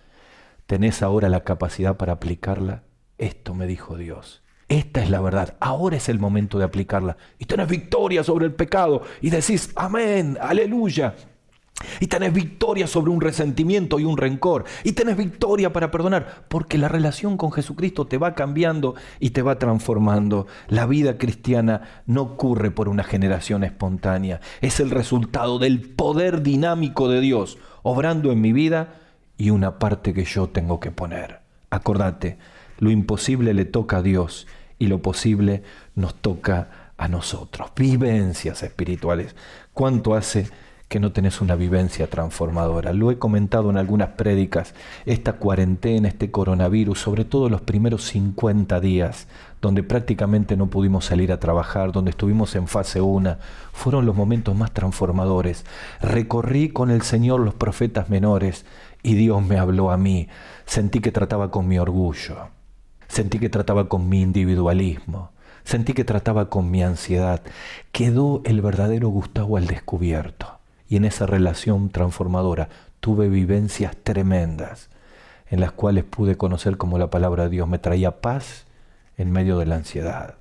tenés 0.67 1.01
ahora 1.01 1.27
la 1.27 1.43
capacidad 1.43 1.97
para 1.97 2.13
aplicarla. 2.13 2.83
Esto 3.17 3.55
me 3.55 3.65
dijo 3.65 3.97
Dios. 3.97 4.43
Esta 4.69 5.01
es 5.01 5.09
la 5.09 5.21
verdad. 5.21 5.55
Ahora 5.59 5.97
es 5.97 6.07
el 6.07 6.19
momento 6.19 6.59
de 6.59 6.65
aplicarla. 6.65 7.17
Y 7.39 7.45
tenés 7.45 7.67
victoria 7.67 8.23
sobre 8.23 8.45
el 8.45 8.53
pecado. 8.53 9.01
Y 9.21 9.31
decís, 9.31 9.71
amén, 9.75 10.37
aleluya. 10.39 11.15
Y 11.99 12.07
tenés 12.07 12.33
victoria 12.33 12.87
sobre 12.87 13.11
un 13.11 13.21
resentimiento 13.21 13.99
y 13.99 14.05
un 14.05 14.17
rencor. 14.17 14.65
Y 14.83 14.93
tenés 14.93 15.17
victoria 15.17 15.73
para 15.73 15.91
perdonar. 15.91 16.45
Porque 16.47 16.77
la 16.77 16.87
relación 16.87 17.37
con 17.37 17.51
Jesucristo 17.51 18.07
te 18.07 18.17
va 18.17 18.35
cambiando 18.35 18.95
y 19.19 19.31
te 19.31 19.41
va 19.41 19.59
transformando. 19.59 20.47
La 20.67 20.85
vida 20.85 21.17
cristiana 21.17 22.03
no 22.05 22.21
ocurre 22.21 22.71
por 22.71 22.89
una 22.89 23.03
generación 23.03 23.63
espontánea. 23.63 24.41
Es 24.61 24.79
el 24.79 24.91
resultado 24.91 25.59
del 25.59 25.81
poder 25.81 26.41
dinámico 26.41 27.09
de 27.09 27.21
Dios 27.21 27.57
obrando 27.83 28.31
en 28.31 28.41
mi 28.41 28.53
vida 28.53 28.95
y 29.37 29.49
una 29.51 29.77
parte 29.77 30.13
que 30.13 30.25
yo 30.25 30.49
tengo 30.49 30.79
que 30.79 30.91
poner. 30.91 31.41
Acordate, 31.69 32.37
lo 32.79 32.91
imposible 32.91 33.53
le 33.53 33.65
toca 33.65 33.97
a 33.97 34.01
Dios 34.01 34.47
y 34.79 34.87
lo 34.87 35.01
posible 35.01 35.63
nos 35.95 36.15
toca 36.15 36.91
a 36.97 37.07
nosotros. 37.07 37.71
Vivencias 37.75 38.63
espirituales. 38.63 39.35
¿Cuánto 39.73 40.15
hace 40.15 40.47
que 40.93 40.99
no 40.99 41.11
tenés 41.11 41.41
una 41.41 41.55
vivencia 41.55 42.07
transformadora? 42.07 42.93
Lo 42.93 43.09
he 43.09 43.17
comentado 43.17 43.71
en 43.71 43.77
algunas 43.77 44.09
prédicas. 44.09 44.75
Esta 45.07 45.33
cuarentena, 45.33 46.07
este 46.07 46.29
coronavirus, 46.29 46.99
sobre 46.99 47.25
todo 47.25 47.49
los 47.49 47.61
primeros 47.61 48.03
50 48.03 48.79
días, 48.79 49.27
donde 49.59 49.81
prácticamente 49.81 50.55
no 50.55 50.67
pudimos 50.67 51.05
salir 51.05 51.31
a 51.31 51.39
trabajar, 51.39 51.93
donde 51.93 52.11
estuvimos 52.11 52.53
en 52.53 52.67
fase 52.67 53.01
1, 53.01 53.37
fueron 53.71 54.05
los 54.05 54.15
momentos 54.15 54.55
más 54.55 54.71
transformadores. 54.71 55.65
Recorrí 55.99 56.69
con 56.69 56.91
el 56.91 57.01
Señor 57.01 57.39
los 57.39 57.55
profetas 57.55 58.11
menores 58.11 58.63
y 59.01 59.15
Dios 59.15 59.41
me 59.41 59.57
habló 59.57 59.89
a 59.89 59.97
mí. 59.97 60.27
Sentí 60.67 60.99
que 60.99 61.11
trataba 61.11 61.49
con 61.49 61.67
mi 61.67 61.79
orgullo. 61.79 62.49
Sentí 63.07 63.39
que 63.39 63.49
trataba 63.49 63.89
con 63.89 64.07
mi 64.07 64.21
individualismo. 64.21 65.31
Sentí 65.63 65.93
que 65.93 66.03
trataba 66.03 66.51
con 66.51 66.69
mi 66.69 66.83
ansiedad. 66.83 67.41
Quedó 67.91 68.43
el 68.45 68.61
verdadero 68.61 69.09
Gustavo 69.09 69.57
al 69.57 69.65
descubierto. 69.65 70.59
Y 70.87 70.97
en 70.97 71.05
esa 71.05 71.25
relación 71.25 71.89
transformadora 71.89 72.69
tuve 72.99 73.29
vivencias 73.29 73.95
tremendas 74.03 74.89
en 75.53 75.59
las 75.59 75.71
cuales 75.71 76.03
pude 76.03 76.35
conocer 76.35 76.77
cómo 76.77 76.97
la 76.97 77.09
palabra 77.09 77.43
de 77.43 77.51
Dios 77.51 77.67
me 77.67 77.77
traía 77.77 78.21
paz 78.21 78.65
en 79.17 79.31
medio 79.31 79.59
de 79.59 79.65
la 79.65 79.75
ansiedad, 79.75 80.35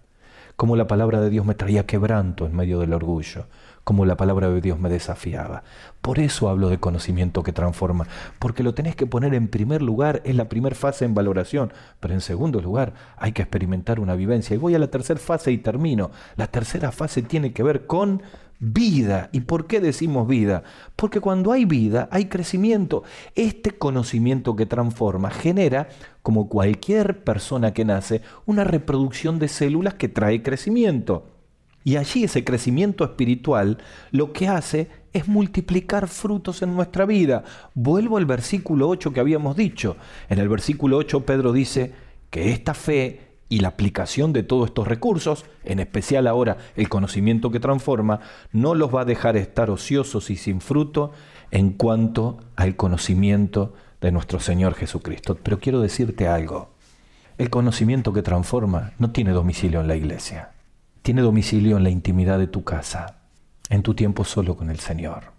cómo 0.56 0.76
la 0.76 0.86
palabra 0.86 1.20
de 1.20 1.28
Dios 1.28 1.44
me 1.44 1.54
traía 1.54 1.86
quebranto 1.86 2.46
en 2.46 2.56
medio 2.56 2.80
del 2.80 2.94
orgullo, 2.94 3.46
como 3.84 4.06
la 4.06 4.16
palabra 4.16 4.48
de 4.48 4.60
Dios 4.60 4.78
me 4.78 4.88
desafiaba. 4.88 5.64
Por 6.00 6.18
eso 6.18 6.48
hablo 6.48 6.68
de 6.68 6.78
conocimiento 6.78 7.42
que 7.42 7.52
transforma, 7.52 8.06
porque 8.38 8.62
lo 8.62 8.74
tenés 8.74 8.96
que 8.96 9.06
poner 9.06 9.34
en 9.34 9.48
primer 9.48 9.82
lugar, 9.82 10.22
es 10.24 10.34
la 10.34 10.48
primera 10.48 10.74
fase 10.74 11.04
en 11.04 11.14
valoración, 11.14 11.72
pero 12.00 12.14
en 12.14 12.20
segundo 12.20 12.60
lugar 12.60 12.94
hay 13.16 13.32
que 13.32 13.42
experimentar 13.42 14.00
una 14.00 14.14
vivencia. 14.14 14.54
Y 14.54 14.58
voy 14.58 14.74
a 14.74 14.78
la 14.78 14.88
tercera 14.88 15.20
fase 15.20 15.52
y 15.52 15.58
termino. 15.58 16.10
La 16.36 16.46
tercera 16.46 16.92
fase 16.92 17.22
tiene 17.22 17.52
que 17.52 17.62
ver 17.62 17.86
con 17.86 18.22
vida. 18.62 19.28
¿Y 19.32 19.40
por 19.40 19.66
qué 19.66 19.80
decimos 19.80 20.28
vida? 20.28 20.62
Porque 20.94 21.20
cuando 21.20 21.50
hay 21.52 21.64
vida 21.64 22.08
hay 22.12 22.26
crecimiento. 22.26 23.02
Este 23.34 23.72
conocimiento 23.72 24.54
que 24.54 24.66
transforma 24.66 25.30
genera, 25.30 25.88
como 26.22 26.48
cualquier 26.48 27.24
persona 27.24 27.74
que 27.74 27.84
nace, 27.84 28.22
una 28.46 28.62
reproducción 28.62 29.40
de 29.40 29.48
células 29.48 29.94
que 29.94 30.08
trae 30.08 30.42
crecimiento. 30.42 31.26
Y 31.84 31.96
allí 31.96 32.22
ese 32.22 32.44
crecimiento 32.44 33.02
espiritual 33.02 33.78
lo 34.12 34.32
que 34.32 34.46
hace 34.46 34.88
es 35.12 35.26
multiplicar 35.26 36.06
frutos 36.06 36.62
en 36.62 36.74
nuestra 36.74 37.04
vida. 37.04 37.42
Vuelvo 37.74 38.16
al 38.16 38.26
versículo 38.26 38.88
8 38.88 39.12
que 39.12 39.18
habíamos 39.18 39.56
dicho. 39.56 39.96
En 40.28 40.38
el 40.38 40.48
versículo 40.48 40.98
8 40.98 41.26
Pedro 41.26 41.52
dice 41.52 41.92
que 42.30 42.52
esta 42.52 42.74
fe 42.74 43.31
y 43.52 43.60
la 43.60 43.68
aplicación 43.68 44.32
de 44.32 44.42
todos 44.42 44.68
estos 44.68 44.88
recursos, 44.88 45.44
en 45.64 45.80
especial 45.80 46.26
ahora 46.26 46.58
el 46.76 46.88
conocimiento 46.88 47.50
que 47.50 47.60
transforma, 47.60 48.20
no 48.52 48.74
los 48.74 48.94
va 48.94 49.02
a 49.02 49.06
dejar 49.06 49.36
estar 49.36 49.70
ociosos 49.70 50.30
y 50.30 50.36
sin 50.36 50.60
fruto 50.60 51.12
en 51.50 51.72
cuanto 51.72 52.38
al 52.56 52.76
conocimiento 52.76 53.74
de 54.00 54.12
nuestro 54.12 54.40
Señor 54.40 54.74
Jesucristo. 54.74 55.38
Pero 55.42 55.58
quiero 55.58 55.80
decirte 55.80 56.28
algo. 56.28 56.70
El 57.38 57.50
conocimiento 57.50 58.12
que 58.12 58.22
transforma 58.22 58.92
no 58.98 59.10
tiene 59.10 59.32
domicilio 59.32 59.80
en 59.80 59.88
la 59.88 59.96
iglesia 59.96 60.52
tiene 61.02 61.20
domicilio 61.20 61.76
en 61.76 61.82
la 61.82 61.90
intimidad 61.90 62.38
de 62.38 62.46
tu 62.46 62.62
casa, 62.62 63.16
en 63.68 63.82
tu 63.82 63.94
tiempo 63.94 64.24
solo 64.24 64.56
con 64.56 64.70
el 64.70 64.78
Señor, 64.78 65.32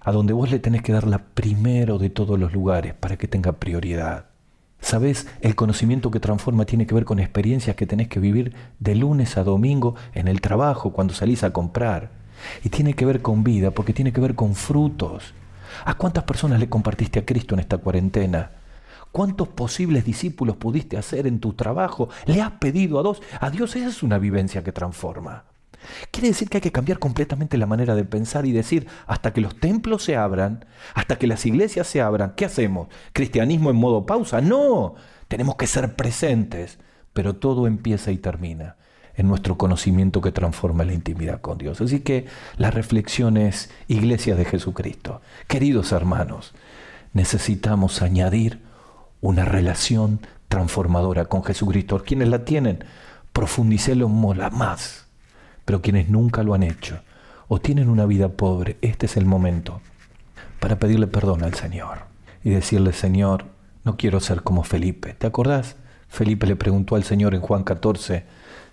a 0.00 0.12
donde 0.12 0.34
vos 0.34 0.50
le 0.50 0.58
tenés 0.58 0.82
que 0.82 0.92
dar 0.92 1.06
la 1.06 1.18
primero 1.18 1.98
de 1.98 2.10
todos 2.10 2.38
los 2.38 2.52
lugares 2.52 2.94
para 2.94 3.16
que 3.16 3.26
tenga 3.26 3.52
prioridad. 3.52 4.26
Sabes, 4.80 5.26
el 5.40 5.56
conocimiento 5.56 6.10
que 6.10 6.20
transforma 6.20 6.64
tiene 6.64 6.86
que 6.86 6.94
ver 6.94 7.04
con 7.04 7.18
experiencias 7.18 7.76
que 7.76 7.86
tenés 7.86 8.08
que 8.08 8.20
vivir 8.20 8.54
de 8.78 8.94
lunes 8.94 9.36
a 9.36 9.44
domingo 9.44 9.96
en 10.14 10.28
el 10.28 10.40
trabajo, 10.40 10.92
cuando 10.92 11.14
salís 11.14 11.42
a 11.42 11.52
comprar. 11.52 12.10
Y 12.62 12.68
tiene 12.68 12.94
que 12.94 13.06
ver 13.06 13.22
con 13.22 13.42
vida, 13.42 13.70
porque 13.70 13.92
tiene 13.92 14.12
que 14.12 14.20
ver 14.20 14.34
con 14.34 14.54
frutos. 14.54 15.34
¿A 15.84 15.94
cuántas 15.94 16.24
personas 16.24 16.60
le 16.60 16.68
compartiste 16.68 17.18
a 17.18 17.26
Cristo 17.26 17.54
en 17.54 17.60
esta 17.60 17.78
cuarentena? 17.78 18.50
¿Cuántos 19.12 19.48
posibles 19.48 20.04
discípulos 20.04 20.56
pudiste 20.56 20.96
hacer 20.96 21.26
en 21.26 21.40
tu 21.40 21.54
trabajo? 21.54 22.08
¿Le 22.26 22.40
has 22.42 22.52
pedido 22.52 22.98
a 22.98 23.02
Dios? 23.02 23.22
A 23.40 23.50
Dios 23.50 23.74
esa 23.76 23.88
es 23.88 24.02
una 24.02 24.18
vivencia 24.18 24.62
que 24.62 24.72
transforma. 24.72 25.44
Quiere 26.10 26.28
decir 26.28 26.48
que 26.48 26.58
hay 26.58 26.62
que 26.62 26.72
cambiar 26.72 26.98
completamente 26.98 27.58
la 27.58 27.66
manera 27.66 27.94
de 27.94 28.04
pensar 28.04 28.46
y 28.46 28.52
decir, 28.52 28.86
hasta 29.06 29.32
que 29.32 29.40
los 29.40 29.58
templos 29.58 30.02
se 30.02 30.16
abran, 30.16 30.64
hasta 30.94 31.16
que 31.16 31.26
las 31.26 31.44
iglesias 31.46 31.86
se 31.86 32.00
abran, 32.00 32.34
¿qué 32.36 32.44
hacemos? 32.44 32.88
¿Cristianismo 33.12 33.70
en 33.70 33.76
modo 33.76 34.06
pausa? 34.06 34.40
No, 34.40 34.94
tenemos 35.28 35.56
que 35.56 35.66
ser 35.66 35.94
presentes, 35.94 36.78
pero 37.12 37.36
todo 37.36 37.66
empieza 37.66 38.10
y 38.12 38.18
termina 38.18 38.76
en 39.16 39.28
nuestro 39.28 39.56
conocimiento 39.56 40.20
que 40.20 40.32
transforma 40.32 40.84
la 40.84 40.92
intimidad 40.92 41.40
con 41.40 41.58
Dios. 41.58 41.80
Así 41.80 42.00
que 42.00 42.26
la 42.58 42.70
reflexión 42.70 43.36
es, 43.36 43.70
iglesia 43.88 44.36
de 44.36 44.44
Jesucristo, 44.44 45.22
queridos 45.48 45.92
hermanos, 45.92 46.52
necesitamos 47.12 48.02
añadir 48.02 48.60
una 49.22 49.44
relación 49.44 50.20
transformadora 50.48 51.24
con 51.24 51.42
Jesucristo. 51.42 52.02
Quienes 52.04 52.28
la 52.28 52.44
tienen, 52.44 52.84
profundicélo 53.32 54.08
mola 54.08 54.50
más. 54.50 55.05
Pero 55.66 55.82
quienes 55.82 56.08
nunca 56.08 56.42
lo 56.42 56.54
han 56.54 56.62
hecho 56.62 57.00
o 57.48 57.60
tienen 57.60 57.90
una 57.90 58.06
vida 58.06 58.30
pobre, 58.30 58.78
este 58.80 59.04
es 59.04 59.18
el 59.18 59.26
momento 59.26 59.82
para 60.60 60.78
pedirle 60.78 61.06
perdón 61.06 61.44
al 61.44 61.54
Señor 61.54 61.98
y 62.42 62.50
decirle, 62.50 62.92
Señor, 62.92 63.44
no 63.84 63.96
quiero 63.96 64.20
ser 64.20 64.42
como 64.42 64.64
Felipe. 64.64 65.14
¿Te 65.14 65.26
acordás? 65.26 65.76
Felipe 66.08 66.46
le 66.46 66.56
preguntó 66.56 66.96
al 66.96 67.04
Señor 67.04 67.34
en 67.34 67.40
Juan 67.40 67.64
14, 67.64 68.24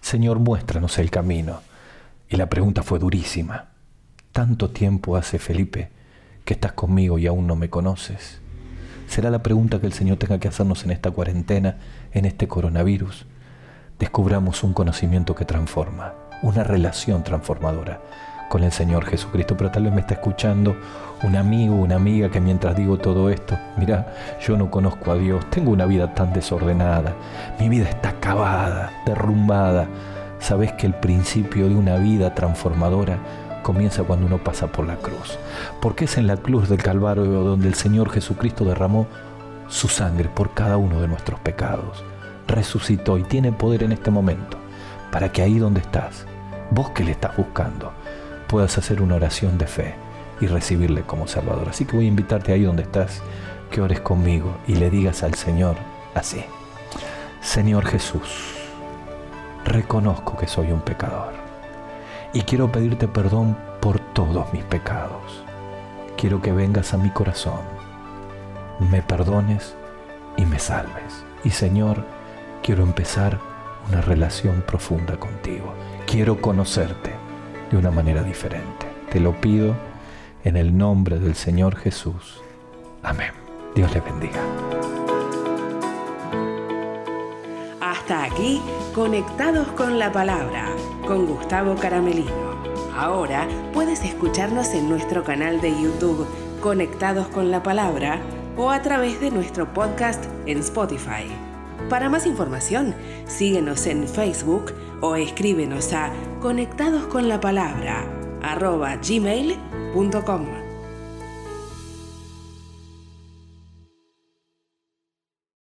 Señor, 0.02 0.40
muéstranos 0.40 0.98
el 0.98 1.12
camino. 1.12 1.62
Y 2.30 2.38
la 2.38 2.50
pregunta 2.50 2.84
fue 2.84 3.00
durísima. 3.00 3.70
Tanto 4.32 4.70
tiempo 4.70 5.16
hace, 5.16 5.40
Felipe, 5.40 5.90
que 6.46 6.54
estás 6.54 6.74
conmigo 6.74 7.20
y 7.20 7.28
aún 7.28 7.48
no 7.48 7.56
me 7.56 7.70
conoces. 7.70 8.40
Será 9.08 9.30
la 9.30 9.44
pregunta 9.44 9.80
que 9.80 9.86
el 9.86 9.94
Señor 9.94 10.18
tenga 10.18 10.40
que 10.40 10.48
hacernos 10.48 10.84
en 10.86 10.92
esta 10.92 11.12
cuarentena, 11.12 11.78
en 12.12 12.26
este 12.26 12.48
coronavirus. 12.48 13.26
Descubramos 14.00 14.64
un 14.64 14.74
conocimiento 14.74 15.36
que 15.36 15.46
transforma, 15.46 16.14
una 16.44 16.64
relación 16.64 17.24
transformadora 17.24 18.00
con 18.50 18.64
el 18.64 18.72
Señor 18.72 19.06
Jesucristo. 19.06 19.58
Pero 19.58 19.72
tal 19.72 19.86
vez 19.86 19.94
me 19.94 20.02
está 20.02 20.14
escuchando 20.14 20.76
un 21.24 21.36
amigo, 21.36 21.76
una 21.76 21.96
amiga 21.96 22.30
que 22.30 22.40
mientras 22.40 22.76
digo 22.76 22.98
todo 22.98 23.30
esto, 23.30 23.58
mira, 23.78 24.14
yo 24.46 24.56
no 24.58 24.70
conozco 24.70 25.12
a 25.12 25.16
Dios, 25.16 25.50
tengo 25.50 25.72
una 25.72 25.86
vida 25.86 26.14
tan 26.14 26.34
desordenada, 26.34 27.16
mi 27.60 27.70
vida 27.70 27.90
está 27.90 28.10
acabada, 28.10 28.92
derrumbada. 29.06 29.88
Sabes 30.40 30.74
que 30.74 30.86
el 30.86 30.94
principio 30.94 31.70
de 31.70 31.76
una 31.76 31.96
vida 31.96 32.36
transformadora 32.36 33.18
comienza 33.64 34.04
cuando 34.04 34.26
uno 34.26 34.38
pasa 34.44 34.68
por 34.68 34.86
la 34.86 34.98
cruz. 34.98 35.40
Porque 35.82 36.06
es 36.06 36.18
en 36.18 36.28
la 36.28 36.38
cruz 36.38 36.68
del 36.68 36.84
Calvario 36.84 37.24
donde 37.24 37.70
el 37.70 37.76
Señor 37.76 38.12
Jesucristo 38.12 38.66
derramó 38.66 39.08
su 39.70 39.88
sangre 39.88 40.30
por 40.30 40.54
cada 40.54 40.78
uno 40.78 41.02
de 41.02 41.08
nuestros 41.08 41.40
pecados. 41.40 42.04
Resucitó 42.46 43.18
y 43.18 43.24
tiene 43.24 43.54
poder 43.54 43.84
en 43.84 43.94
este 43.94 44.12
momento 44.12 44.58
para 45.12 45.32
que 45.32 45.42
ahí 45.42 45.60
donde 45.60 45.80
estás, 45.80 46.26
vos 46.74 46.90
que 46.90 47.04
le 47.04 47.12
estás 47.12 47.38
buscando, 47.38 47.92
puedas 48.48 48.78
hacer 48.78 49.02
una 49.02 49.16
oración 49.16 49.58
de 49.58 49.68
fe 49.68 49.96
y 50.42 50.48
recibirle 50.48 51.04
como 51.04 51.28
Salvador. 51.28 51.70
Así 51.70 51.86
que 51.86 51.96
voy 51.96 52.06
a 52.06 52.10
invitarte 52.10 52.52
ahí 52.52 52.64
donde 52.64 52.84
estás, 52.84 53.22
que 53.70 53.82
ores 53.82 54.00
conmigo 54.00 54.58
y 54.68 54.76
le 54.76 54.90
digas 54.90 55.24
al 55.24 55.34
Señor 55.36 55.76
así, 56.14 56.44
Señor 57.42 57.86
Jesús, 57.86 58.56
reconozco 59.66 60.38
que 60.38 60.48
soy 60.48 60.72
un 60.72 60.82
pecador 60.82 61.34
y 62.34 62.42
quiero 62.42 62.72
pedirte 62.72 63.08
perdón 63.08 63.58
por 63.82 64.00
todos 64.00 64.52
mis 64.54 64.64
pecados. 64.64 65.44
Quiero 66.18 66.42
que 66.42 66.52
vengas 66.52 66.94
a 66.94 66.98
mi 66.98 67.10
corazón, 67.10 67.62
me 68.80 69.02
perdones 69.02 69.76
y 70.38 70.46
me 70.46 70.60
salves. 70.60 71.26
Y 71.44 71.50
Señor, 71.50 72.06
quiero 72.62 72.84
empezar 72.84 73.40
una 73.90 74.02
relación 74.02 74.64
profunda 74.66 75.18
contigo. 75.18 75.74
Quiero 76.14 76.40
conocerte 76.40 77.10
de 77.72 77.78
una 77.78 77.90
manera 77.90 78.22
diferente. 78.22 78.86
Te 79.12 79.20
lo 79.20 79.32
pido 79.42 79.76
en 80.44 80.58
el 80.58 80.78
nombre 80.78 81.18
del 81.18 81.34
Señor 81.34 81.76
Jesús. 81.76 82.40
Amén. 83.02 83.32
Dios 83.74 83.92
les 83.96 84.06
bendiga. 84.06 84.40
Hasta 87.82 88.26
aquí, 88.26 88.62
conectados 88.94 89.68
con 89.70 89.98
la 89.98 90.12
palabra, 90.12 90.68
con 91.08 91.26
Gustavo 91.26 91.74
Caramelino. 91.78 92.62
Ahora 92.96 93.48
puedes 93.74 94.04
escucharnos 94.04 94.68
en 94.76 94.90
nuestro 94.90 95.24
canal 95.24 95.62
de 95.62 95.72
YouTube, 95.72 96.28
Conectados 96.62 97.28
con 97.30 97.50
la 97.50 97.64
palabra, 97.64 98.20
o 98.56 98.70
a 98.70 98.84
través 98.84 99.20
de 99.20 99.32
nuestro 99.32 99.74
podcast 99.74 100.24
en 100.46 100.60
Spotify. 100.60 101.53
Para 101.90 102.10
más 102.10 102.26
información, 102.26 102.96
síguenos 103.28 103.86
en 103.88 104.08
Facebook 104.08 104.74
o 105.02 105.16
escríbenos 105.16 105.94
a 105.94 106.12
conectadosconlapalabra 106.42 108.06
arroba 108.42 108.96
gmail.com. 108.98 110.63